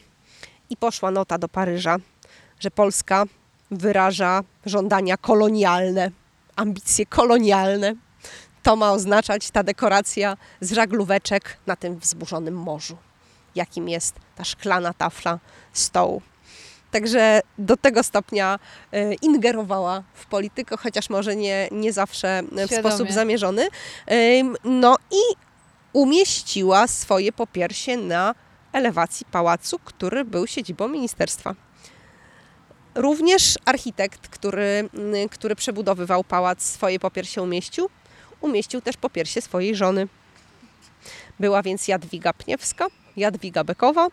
[0.70, 1.98] I poszła nota do Paryża,
[2.60, 3.24] że Polska
[3.72, 6.12] wyraża żądania kolonialne,
[6.56, 7.96] ambicje kolonialne.
[8.64, 12.98] To ma oznaczać ta dekoracja z żaglóweczek na tym wzburzonym morzu,
[13.56, 15.40] jakim jest ta szklana tafla
[15.74, 16.22] stołu.
[16.92, 18.60] Także do tego stopnia
[18.92, 22.80] e, ingerowała w politykę, chociaż może nie, nie zawsze w Świadomie.
[22.80, 23.68] sposób zamierzony.
[24.64, 25.36] No i
[25.94, 28.36] umieściła swoje popiersie na
[28.74, 31.56] elewacji pałacu, który był siedzibą ministerstwa.
[32.96, 37.90] Również architekt, który, mm, który przebudowywał pałac, swoje popiersie umieścił.
[38.42, 40.08] Umieścił też popiersie swojej żony.
[41.40, 44.08] Była więc Jadwiga Pniewska, Jadwiga Bekowa,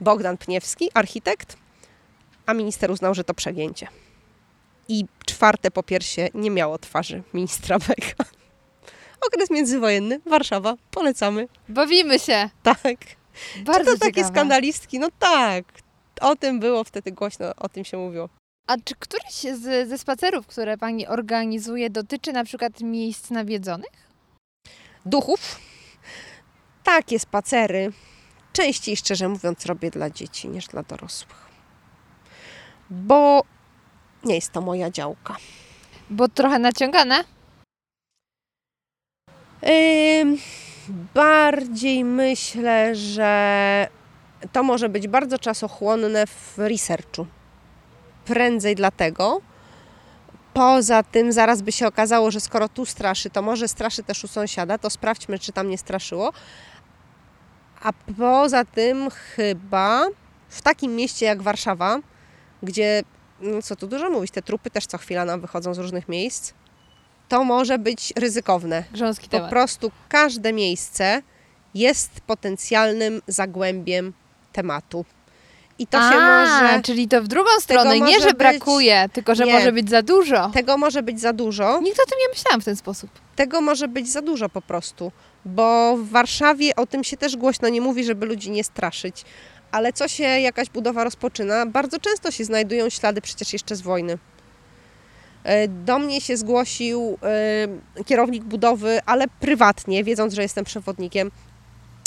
[0.00, 1.56] Bogdan Pniewski, architekt,
[2.46, 3.88] a minister uznał, że to przegięcie.
[4.88, 8.24] I czwarte popiersie nie miało twarzy ministra Beka.
[9.26, 11.48] Okres międzywojenny, Warszawa, polecamy.
[11.68, 12.50] Bawimy się.
[12.62, 12.98] Tak.
[13.64, 14.98] Bardzo Czy to takie skandalistki?
[14.98, 15.64] No tak.
[16.20, 18.28] O tym było wtedy głośno, o tym się mówiło.
[18.66, 24.08] A czy któryś z, ze spacerów, które Pani organizuje, dotyczy na przykład miejsc nawiedzonych?
[25.06, 25.60] Duchów.
[26.84, 27.92] Takie spacery
[28.52, 31.48] częściej, szczerze mówiąc, robię dla dzieci niż dla dorosłych.
[32.90, 33.42] Bo
[34.24, 35.36] nie jest to moja działka.
[36.10, 37.24] Bo trochę naciągane?
[39.62, 40.38] Ym,
[41.14, 43.88] bardziej myślę, że
[44.52, 47.26] to może być bardzo czasochłonne w researchu.
[48.24, 49.40] Prędzej dlatego.
[50.54, 54.28] Poza tym zaraz by się okazało, że skoro tu straszy, to może straszy też u
[54.28, 56.32] sąsiada, to sprawdźmy, czy tam nie straszyło.
[57.82, 60.04] A poza tym chyba
[60.48, 61.98] w takim mieście jak Warszawa,
[62.62, 63.02] gdzie,
[63.40, 66.52] no co tu dużo mówić, te trupy też co chwila nam wychodzą z różnych miejsc,
[67.28, 68.84] to może być ryzykowne.
[68.92, 69.50] Grząski Po temat.
[69.50, 71.22] prostu każde miejsce
[71.74, 74.12] jest potencjalnym zagłębiem
[74.52, 75.04] tematu.
[75.80, 76.82] I to się A, może.
[76.82, 78.00] czyli to w drugą stronę.
[78.00, 79.52] Nie, że być- brakuje, tylko że Nie.
[79.52, 80.50] może być za dużo.
[80.54, 81.80] Tego może być za dużo.
[81.80, 83.10] Nigdy o tym nie myślałam w ten sposób.
[83.36, 85.12] Tego może być za dużo po prostu.
[85.44, 89.24] Bo w Warszawie o tym się też głośno nie mówi, żeby ludzi nie straszyć.
[89.70, 94.18] Ale co się jakaś budowa rozpoczyna, bardzo często się znajdują ślady przecież jeszcze z wojny.
[95.48, 97.18] E, Do mnie się zgłosił
[97.98, 101.30] e, kierownik budowy, ale prywatnie, wiedząc, że jestem przewodnikiem,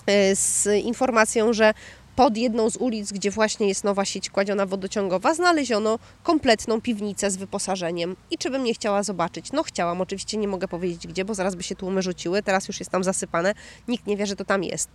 [0.07, 1.73] e, z informacją, że
[2.15, 7.37] pod jedną z ulic, gdzie właśnie jest nowa sieć kładziona wodociągowa, znaleziono kompletną piwnicę z
[7.37, 8.15] wyposażeniem.
[8.31, 9.51] I czy bym nie chciała zobaczyć?
[9.51, 12.79] No chciałam, oczywiście nie mogę powiedzieć gdzie, bo zaraz by się tłumy rzuciły, teraz już
[12.79, 13.53] jest tam zasypane,
[13.87, 14.89] nikt nie wie, że to tam jest.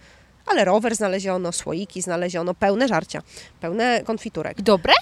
[0.47, 3.23] Ale rower znaleziono, słoiki znaleziono, pełne żarcia,
[3.61, 4.63] pełne konfiturek.
[4.63, 4.93] Dobre?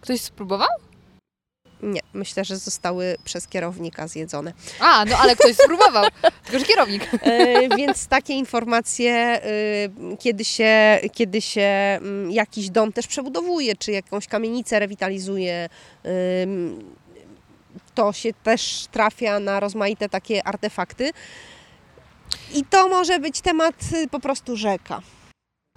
[0.00, 0.68] Ktoś spróbował?
[1.82, 4.52] Nie, myślę, że zostały przez kierownika zjedzone.
[4.80, 6.04] A, no ale ktoś spróbował.
[6.44, 7.08] Tylko, że kierownik.
[7.22, 9.40] E, więc takie informacje, e,
[10.18, 15.68] kiedy się, kiedy się mm, jakiś dom też przebudowuje, czy jakąś kamienicę rewitalizuje,
[17.94, 21.10] to się też trafia na rozmaite takie artefakty.
[22.54, 25.02] I to może być temat y, po prostu rzeka.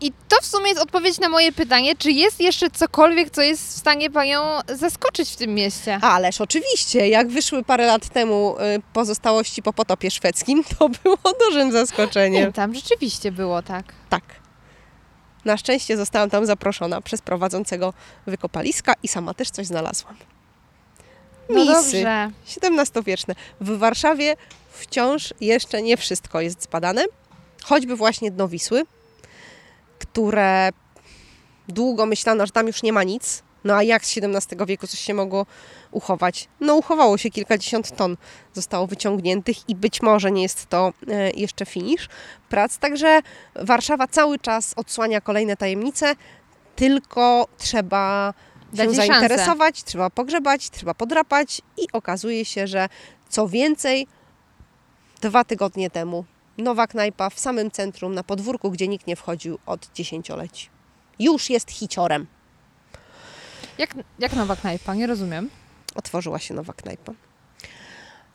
[0.01, 3.67] I to w sumie jest odpowiedź na moje pytanie, czy jest jeszcze cokolwiek, co jest
[3.67, 5.99] w stanie Panią zaskoczyć w tym mieście?
[6.01, 11.71] Ależ oczywiście, jak wyszły parę lat temu y, pozostałości po potopie szwedzkim, to było dużym
[11.71, 12.53] zaskoczeniem.
[12.53, 13.85] Tam rzeczywiście było tak.
[14.09, 14.23] Tak.
[15.45, 17.93] Na szczęście zostałam tam zaproszona przez prowadzącego
[18.27, 20.15] wykopaliska i sama też coś znalazłam.
[21.49, 21.71] No Misy.
[21.73, 22.31] dobrze.
[22.57, 23.35] XVII-wieczne.
[23.61, 24.35] W Warszawie
[24.71, 27.05] wciąż jeszcze nie wszystko jest zbadane,
[27.63, 28.83] choćby właśnie dno Wisły,
[30.11, 30.69] które
[31.67, 33.43] długo myślano, że tam już nie ma nic.
[33.63, 35.45] No a jak z XVII wieku coś się mogło
[35.91, 36.47] uchować?
[36.59, 38.17] No uchowało się kilkadziesiąt ton,
[38.53, 42.09] zostało wyciągniętych i być może nie jest to e, jeszcze finisz
[42.49, 42.77] prac.
[42.77, 43.21] Także
[43.55, 46.15] Warszawa cały czas odsłania kolejne tajemnice,
[46.75, 48.33] tylko trzeba
[48.73, 49.19] Dać się jej szansę.
[49.19, 52.89] zainteresować, trzeba pogrzebać, trzeba podrapać i okazuje się, że
[53.29, 54.07] co więcej,
[55.21, 56.25] dwa tygodnie temu
[56.61, 60.69] nowa knajpa w samym centrum, na podwórku, gdzie nikt nie wchodził od dziesięcioleci.
[61.19, 62.27] Już jest hiciorem.
[63.77, 64.95] Jak, jak nowa knajpa?
[64.95, 65.49] Nie rozumiem.
[65.95, 67.13] Otworzyła się nowa knajpa.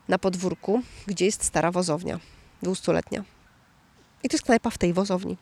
[0.08, 2.20] Na podwórku, gdzie jest stara wozownia,
[2.62, 3.24] dwustuletnia.
[4.22, 5.36] I to jest knajpa w tej wozowni.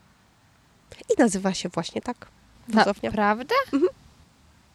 [1.11, 2.26] I nazywa się właśnie tak.
[2.68, 3.11] Wozownia.
[3.11, 3.55] Naprawdę?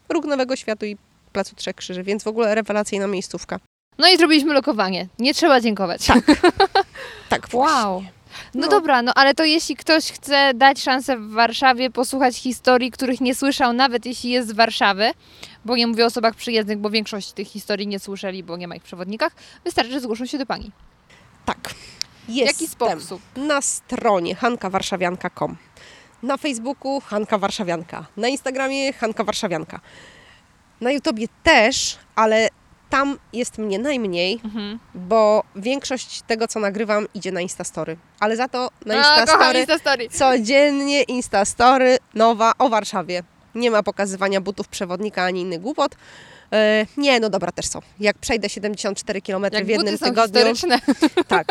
[0.08, 0.96] Róg Nowego Światu i
[1.32, 3.58] Placu Trzech Krzyży, więc w ogóle rewelacyjna miejscówka.
[3.98, 5.08] No i zrobiliśmy lokowanie.
[5.18, 6.06] Nie trzeba dziękować.
[6.06, 6.24] Tak,
[7.52, 8.00] Wow.
[8.00, 8.12] właśnie.
[8.54, 8.68] No, No.
[8.68, 13.34] dobra, no ale to jeśli ktoś chce dać szansę w Warszawie, posłuchać historii, których nie
[13.34, 15.10] słyszał, nawet jeśli jest z Warszawy,
[15.64, 18.74] bo nie mówię o osobach przyjezdnych, bo większość tych historii nie słyszeli, bo nie ma
[18.76, 19.32] ich w przewodnikach,
[19.64, 20.70] wystarczy, że zgłoszą się do Pani.
[21.44, 21.58] Tak.
[22.28, 22.68] W jaki Jestem
[23.00, 23.22] sposób?
[23.36, 25.56] na stronie hankawarszawianka.com.
[26.22, 28.06] Na Facebooku Hanka Warszawianka.
[28.16, 29.80] Na Instagramie Hanka Warszawianka.
[30.80, 32.48] Na YouTubie też, ale
[32.90, 34.78] tam jest mnie najmniej, Mhm.
[34.94, 37.96] bo większość tego, co nagrywam, idzie na Instastory.
[38.20, 40.08] Ale za to na A, kocham Instastory Instastory.
[40.08, 43.22] codziennie Instastory nowa o Warszawie.
[43.54, 45.96] Nie ma pokazywania butów przewodnika ani innych głupot.
[46.52, 47.78] E, nie, no dobra, też są.
[48.00, 50.78] Jak przejdę 74 km Jak w jednym są tygodniu, historyczne.
[51.28, 51.46] tak.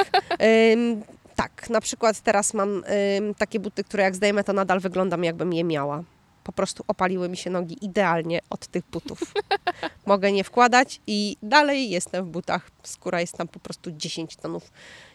[0.74, 1.04] Ym,
[1.36, 2.84] tak, na przykład teraz mam
[3.18, 6.04] ym, takie buty, które jak zdejmę, to nadal wyglądam jakbym je miała.
[6.50, 9.20] Po prostu opaliły mi się nogi idealnie od tych butów.
[10.06, 12.72] Mogę nie wkładać i dalej jestem w butach.
[12.84, 14.72] Skóra jest tam po prostu 10 tonów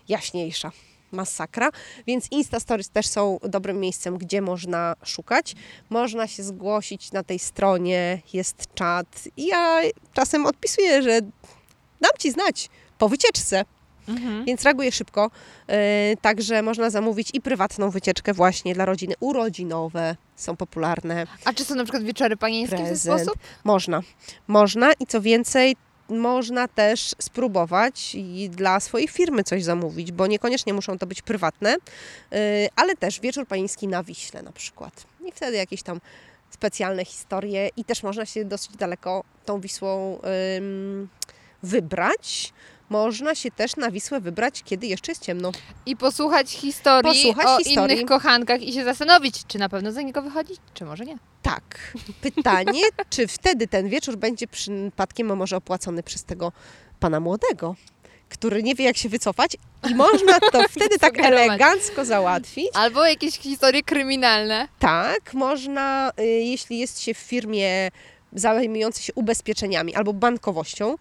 [0.08, 0.70] jaśniejsza.
[1.12, 1.70] Masakra.
[2.06, 5.54] Więc Insta Stories też są dobrym miejscem, gdzie można szukać.
[5.90, 9.28] Można się zgłosić na tej stronie, jest czat.
[9.36, 9.80] I ja
[10.12, 11.20] czasem odpisuję, że
[12.00, 13.64] dam Ci znać po wycieczce
[14.08, 14.44] Mhm.
[14.44, 15.30] więc reaguje szybko.
[15.68, 15.74] Yy,
[16.20, 19.14] Także można zamówić i prywatną wycieczkę właśnie dla rodziny.
[19.20, 21.26] Urodzinowe są popularne.
[21.44, 23.20] A czy są na przykład wieczory panieńskie w ten Prezent.
[23.20, 23.42] sposób?
[23.64, 24.00] Można.
[24.48, 25.76] Można i co więcej,
[26.08, 31.76] można też spróbować i dla swojej firmy coś zamówić, bo niekoniecznie muszą to być prywatne,
[32.30, 32.38] yy,
[32.76, 35.04] ale też wieczór panieński na Wiśle na przykład.
[35.26, 36.00] I wtedy jakieś tam
[36.50, 40.18] specjalne historie i też można się dosyć daleko tą Wisłą
[40.56, 41.08] ym,
[41.62, 42.52] wybrać.
[42.88, 45.52] Można się też na Wisłę wybrać, kiedy jeszcze jest ciemno.
[45.86, 47.96] I posłuchać historii Posłuchać o historii.
[47.96, 51.18] innych kochankach i się zastanowić, czy na pewno za niego wychodzić, czy może nie.
[51.42, 51.92] Tak.
[52.20, 56.52] Pytanie, czy wtedy ten wieczór będzie przypadkiem może opłacony przez tego
[57.00, 57.74] pana młodego,
[58.28, 59.56] który nie wie, jak się wycofać
[59.90, 62.68] i można to wtedy tak elegancko załatwić.
[62.74, 64.68] Albo jakieś historie kryminalne.
[64.78, 67.88] Tak, można, y, jeśli jest się w firmie
[68.32, 70.96] zajmującej się ubezpieczeniami albo bankowością,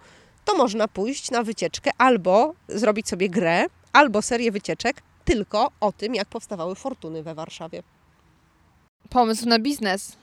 [0.45, 6.15] to można pójść na wycieczkę albo zrobić sobie grę, albo serię wycieczek tylko o tym,
[6.15, 7.83] jak powstawały fortuny we Warszawie.
[9.09, 10.15] Pomysł na biznes.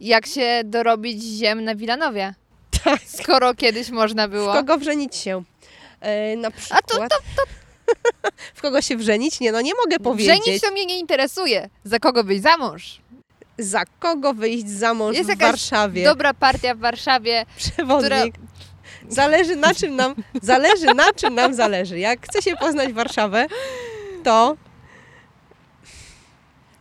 [0.00, 2.34] Jak się dorobić ziem na Wilanowie,
[2.84, 3.00] Tak.
[3.06, 4.52] skoro kiedyś można było.
[4.52, 5.42] W kogo wrzenić się?
[6.00, 6.80] E, na przykład...
[6.84, 7.42] A to, to
[8.54, 9.40] W kogo się wrzenić?
[9.40, 10.44] Nie, no nie mogę powiedzieć.
[10.44, 11.68] żenić to mnie nie interesuje.
[11.84, 13.00] Za kogo wyjść za mąż?
[13.58, 16.04] Za kogo wyjść za mąż Jest w Warszawie?
[16.04, 17.46] Dobra partia w Warszawie.
[17.56, 18.34] Przewodnik.
[19.08, 21.98] Zależy na czym nam, zależy na czym nam zależy.
[21.98, 23.46] Jak chce się poznać Warszawę,
[24.24, 24.56] to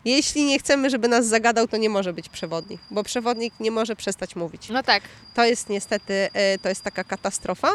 [0.06, 3.96] jeśli nie chcemy, żeby nas zagadał, to nie może być przewodnik, bo przewodnik nie może
[3.96, 4.70] przestać mówić.
[4.70, 5.04] No tak.
[5.36, 7.74] To jest niestety, e, to jest taka katastrofa,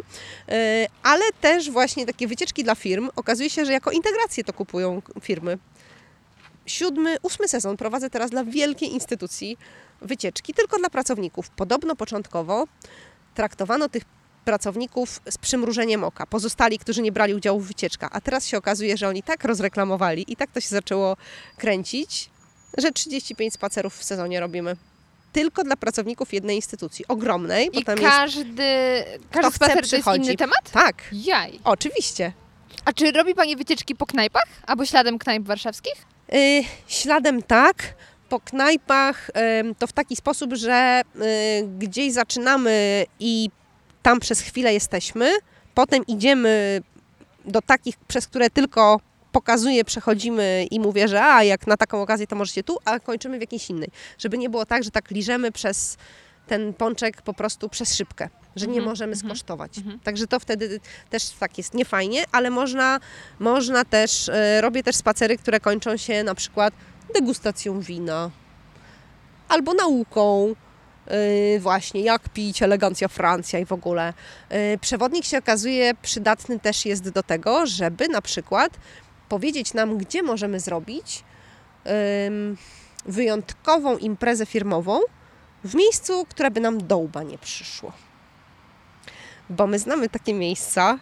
[0.48, 5.02] E, ale też właśnie takie wycieczki dla firm, okazuje się, że jako integrację to kupują
[5.22, 5.58] firmy.
[6.66, 9.56] siódmy, ósmy sezon prowadzę teraz dla wielkiej instytucji
[10.02, 11.50] wycieczki, tylko dla pracowników.
[11.50, 12.64] Podobno początkowo
[13.34, 14.04] traktowano tych
[14.44, 16.26] pracowników z przymrużeniem oka.
[16.26, 18.10] Pozostali, którzy nie brali udziału w wycieczkach.
[18.12, 21.16] A teraz się okazuje, że oni tak rozreklamowali i tak to się zaczęło
[21.56, 22.30] kręcić,
[22.78, 24.76] że 35 spacerów w sezonie robimy.
[25.32, 27.70] Tylko dla pracowników jednej instytucji, ogromnej.
[27.72, 28.64] I tam jest, każdy,
[29.30, 30.70] każdy chce, spacer to jest inny temat?
[30.72, 31.60] Tak, Jaj.
[31.64, 32.32] oczywiście.
[32.84, 34.46] A czy robi Pani wycieczki po knajpach?
[34.66, 35.94] Albo śladem knajp warszawskich?
[36.34, 37.94] Y, śladem tak,
[38.28, 39.30] po knajpach
[39.78, 43.50] to w taki sposób, że y, gdzieś zaczynamy i
[44.02, 45.32] tam przez chwilę jesteśmy,
[45.74, 46.82] potem idziemy
[47.44, 49.00] do takich, przez które tylko
[49.32, 53.38] pokazuję, przechodzimy i mówię, że a jak na taką okazję to możecie tu, a kończymy
[53.38, 53.88] w jakiejś innej.
[54.18, 55.96] Żeby nie było tak, że tak liżemy przez
[56.46, 59.72] ten pączek po prostu przez szybkę, że nie możemy skosztować.
[60.04, 63.00] Także to wtedy też tak jest niefajnie, ale można,
[63.38, 66.74] można też, e, robię też spacery, które kończą się na przykład
[67.14, 68.30] degustacją wina
[69.48, 70.54] albo nauką,
[71.58, 74.14] właśnie jak pić, elegancja Francja i w ogóle.
[74.48, 78.78] E, Przewodnik się okazuje przydatny też jest do tego, żeby na przykład
[79.28, 81.24] powiedzieć nam, gdzie możemy zrobić
[83.06, 85.00] wyjątkową imprezę firmową
[85.64, 87.92] w miejscu, które by nam do łba nie przyszło.
[89.50, 90.98] Bo my znamy takie miejsca,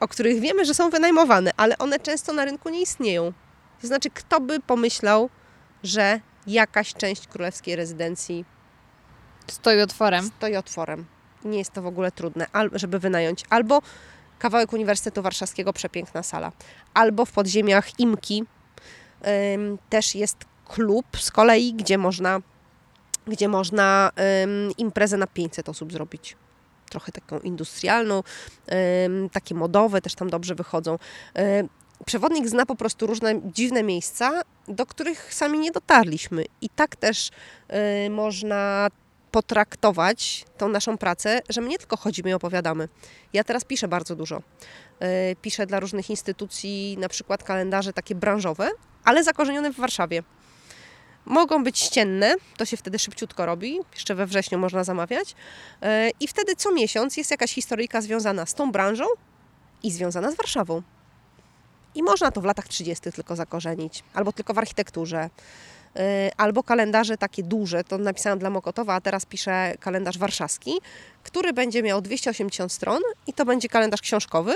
[0.00, 3.32] o których wiemy, że są wynajmowane, ale one często na rynku nie istnieją.
[3.80, 5.30] To znaczy, kto by pomyślał,
[5.82, 8.44] że jakaś część królewskiej rezydencji
[9.50, 10.30] Stoi otworem.
[10.36, 11.04] stoi otworem.
[11.44, 13.44] Nie jest to w ogóle trudne, żeby wynająć.
[13.50, 13.82] Albo
[14.38, 16.52] kawałek Uniwersytetu Warszawskiego, przepiękna sala.
[16.94, 18.44] Albo w podziemiach Imki
[19.54, 20.36] ym, też jest
[20.68, 22.40] klub z kolei, gdzie można,
[23.26, 24.10] gdzie można
[24.44, 26.36] ym, imprezę na 500 osób zrobić.
[26.90, 28.22] Trochę taką industrialną,
[29.32, 30.98] takie modowe też tam dobrze wychodzą.
[31.60, 31.68] Ym,
[32.06, 36.44] Przewodnik zna po prostu różne dziwne miejsca, do których sami nie dotarliśmy.
[36.60, 37.30] I tak też
[38.06, 38.88] y, można
[39.30, 42.88] potraktować tą naszą pracę, że my nie tylko chodzimy i opowiadamy.
[43.32, 44.42] Ja teraz piszę bardzo dużo.
[45.32, 48.70] Y, Piszę dla różnych instytucji, na przykład kalendarze takie branżowe,
[49.04, 50.22] ale zakorzenione w Warszawie.
[51.24, 55.30] Mogą być ścienne, to się wtedy szybciutko robi, jeszcze we wrześniu można zamawiać.
[55.30, 55.86] Y,
[56.20, 59.04] I wtedy co miesiąc jest jakaś historyjka związana z tą branżą
[59.82, 60.82] i związana z Warszawą.
[61.94, 63.12] I można to w latach 30.
[63.12, 65.30] tylko zakorzenić, albo tylko w architekturze,
[66.36, 70.72] albo kalendarze takie duże, to napisałam dla Mokotowa, a teraz piszę kalendarz warszawski,
[71.22, 74.54] który będzie miał 280 stron i to będzie kalendarz książkowy,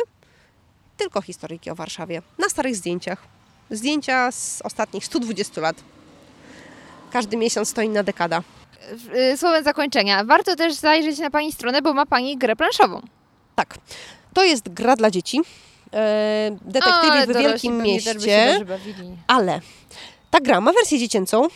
[0.97, 3.23] tylko historyjki o Warszawie, na starych zdjęciach.
[3.71, 5.77] Zdjęcia z ostatnich 120 lat.
[7.13, 8.43] Każdy miesiąc to inna dekada.
[9.33, 10.25] Y, Słowem zakończenia.
[10.25, 13.01] Warto też zajrzeć na Pani stronę, bo ma Pani grę planszową.
[13.55, 13.79] Tak,
[14.35, 15.41] to jest gra dla dzieci.
[15.93, 18.61] E, Detektywi Ale w Wielkim Mieście.
[19.27, 19.61] Ale
[20.33, 21.49] ta gra ma wersję dziecięcą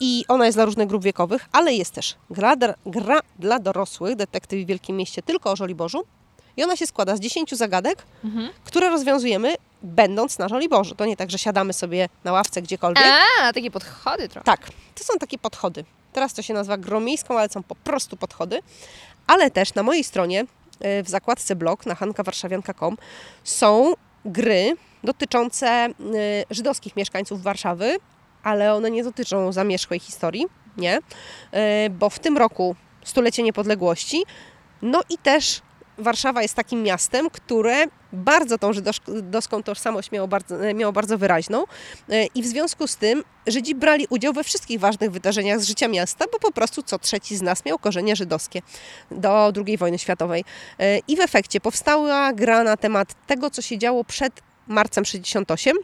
[0.00, 2.54] i ona jest dla różnych grup wiekowych, ale jest też gra,
[2.86, 6.04] gra dla dorosłych, detektyw w Wielkim Mieście, tylko o Żoliborzu.
[6.56, 8.50] I ona się składa z 10 zagadek, Mhm.
[8.64, 10.94] które rozwiązujemy będąc na Żoliborzu.
[10.94, 13.04] To nie tak, że siadamy sobie na ławce gdziekolwiek.
[13.42, 14.44] A, takie podchody trochę.
[14.44, 15.84] Tak, to są takie podchody.
[16.12, 18.60] Teraz to się nazywa grą miejską, ale są po prostu podchody.
[19.26, 20.40] Ale też na mojej stronie,
[21.00, 22.96] y, w zakładce blog na hankawarszawianka.com
[23.44, 23.92] są
[24.24, 25.92] gry dotyczące y,
[26.50, 27.96] żydowskich mieszkańców Warszawy,
[28.46, 30.46] ale one nie dotyczą zamierzchłej historii,
[30.76, 34.24] nie, Y, bo w tym roku stulecie niepodległości,
[34.82, 35.62] no i też
[35.98, 41.64] Warszawa jest takim miastem, które bardzo tą żydowską tożsamość miało bardzo, miało bardzo wyraźną
[42.08, 45.88] E, i w związku z tym Żydzi brali udział we wszystkich ważnych wydarzeniach z życia
[45.88, 48.62] miasta, bo po prostu co trzeci z nas miał korzenie żydowskie
[49.10, 50.44] do II wojny światowej.
[50.78, 54.32] E, I w efekcie powstała gra na temat tego, co się działo przed
[54.66, 55.76] marcem 68.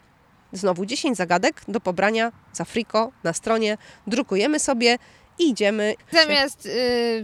[0.52, 3.78] Znowu 10 zagadek do pobrania za friko na stronie.
[4.06, 4.98] Drukujemy sobie
[5.38, 5.94] i idziemy.
[6.12, 6.70] Zamiast y,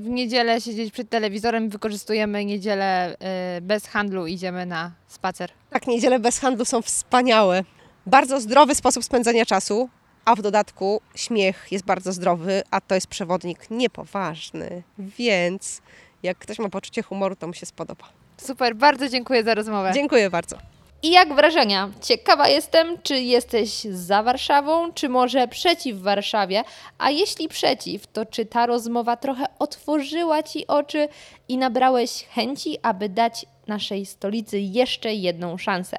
[0.00, 3.16] w niedzielę siedzieć przed telewizorem, wykorzystujemy niedzielę
[3.58, 5.50] y, bez handlu, idziemy na spacer.
[5.70, 7.64] Tak, niedziele bez handlu są wspaniałe.
[8.06, 9.88] Bardzo zdrowy sposób spędzania czasu,
[10.24, 14.82] a w dodatku śmiech jest bardzo zdrowy, a to jest przewodnik niepoważny.
[14.98, 15.82] Więc
[16.22, 18.04] jak ktoś ma poczucie humoru, to mu się spodoba.
[18.36, 19.90] Super, bardzo dziękuję za rozmowę.
[19.94, 20.58] Dziękuję bardzo.
[21.02, 21.90] I jak wrażenia?
[22.02, 26.64] Ciekawa jestem, czy jesteś za Warszawą, czy może przeciw Warszawie?
[26.98, 31.08] A jeśli przeciw, to czy ta rozmowa trochę otworzyła Ci oczy
[31.48, 35.98] i nabrałeś chęci, aby dać naszej stolicy jeszcze jedną szansę?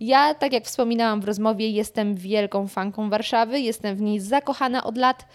[0.00, 4.98] Ja, tak jak wspominałam w rozmowie, jestem wielką fanką Warszawy, jestem w niej zakochana od
[4.98, 5.26] lat.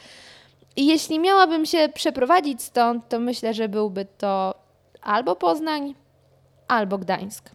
[0.76, 4.56] I jeśli miałabym się przeprowadzić stąd, to myślę, że byłby to
[5.02, 5.96] albo Poznań,
[6.68, 7.50] albo Gdańsk.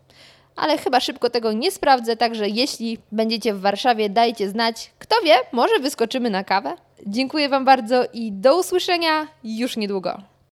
[0.61, 4.91] Ale chyba szybko tego nie sprawdzę, także jeśli będziecie w Warszawie, dajcie znać.
[4.99, 6.77] Kto wie, może wyskoczymy na kawę?
[7.07, 10.19] Dziękuję Wam bardzo i do usłyszenia już niedługo.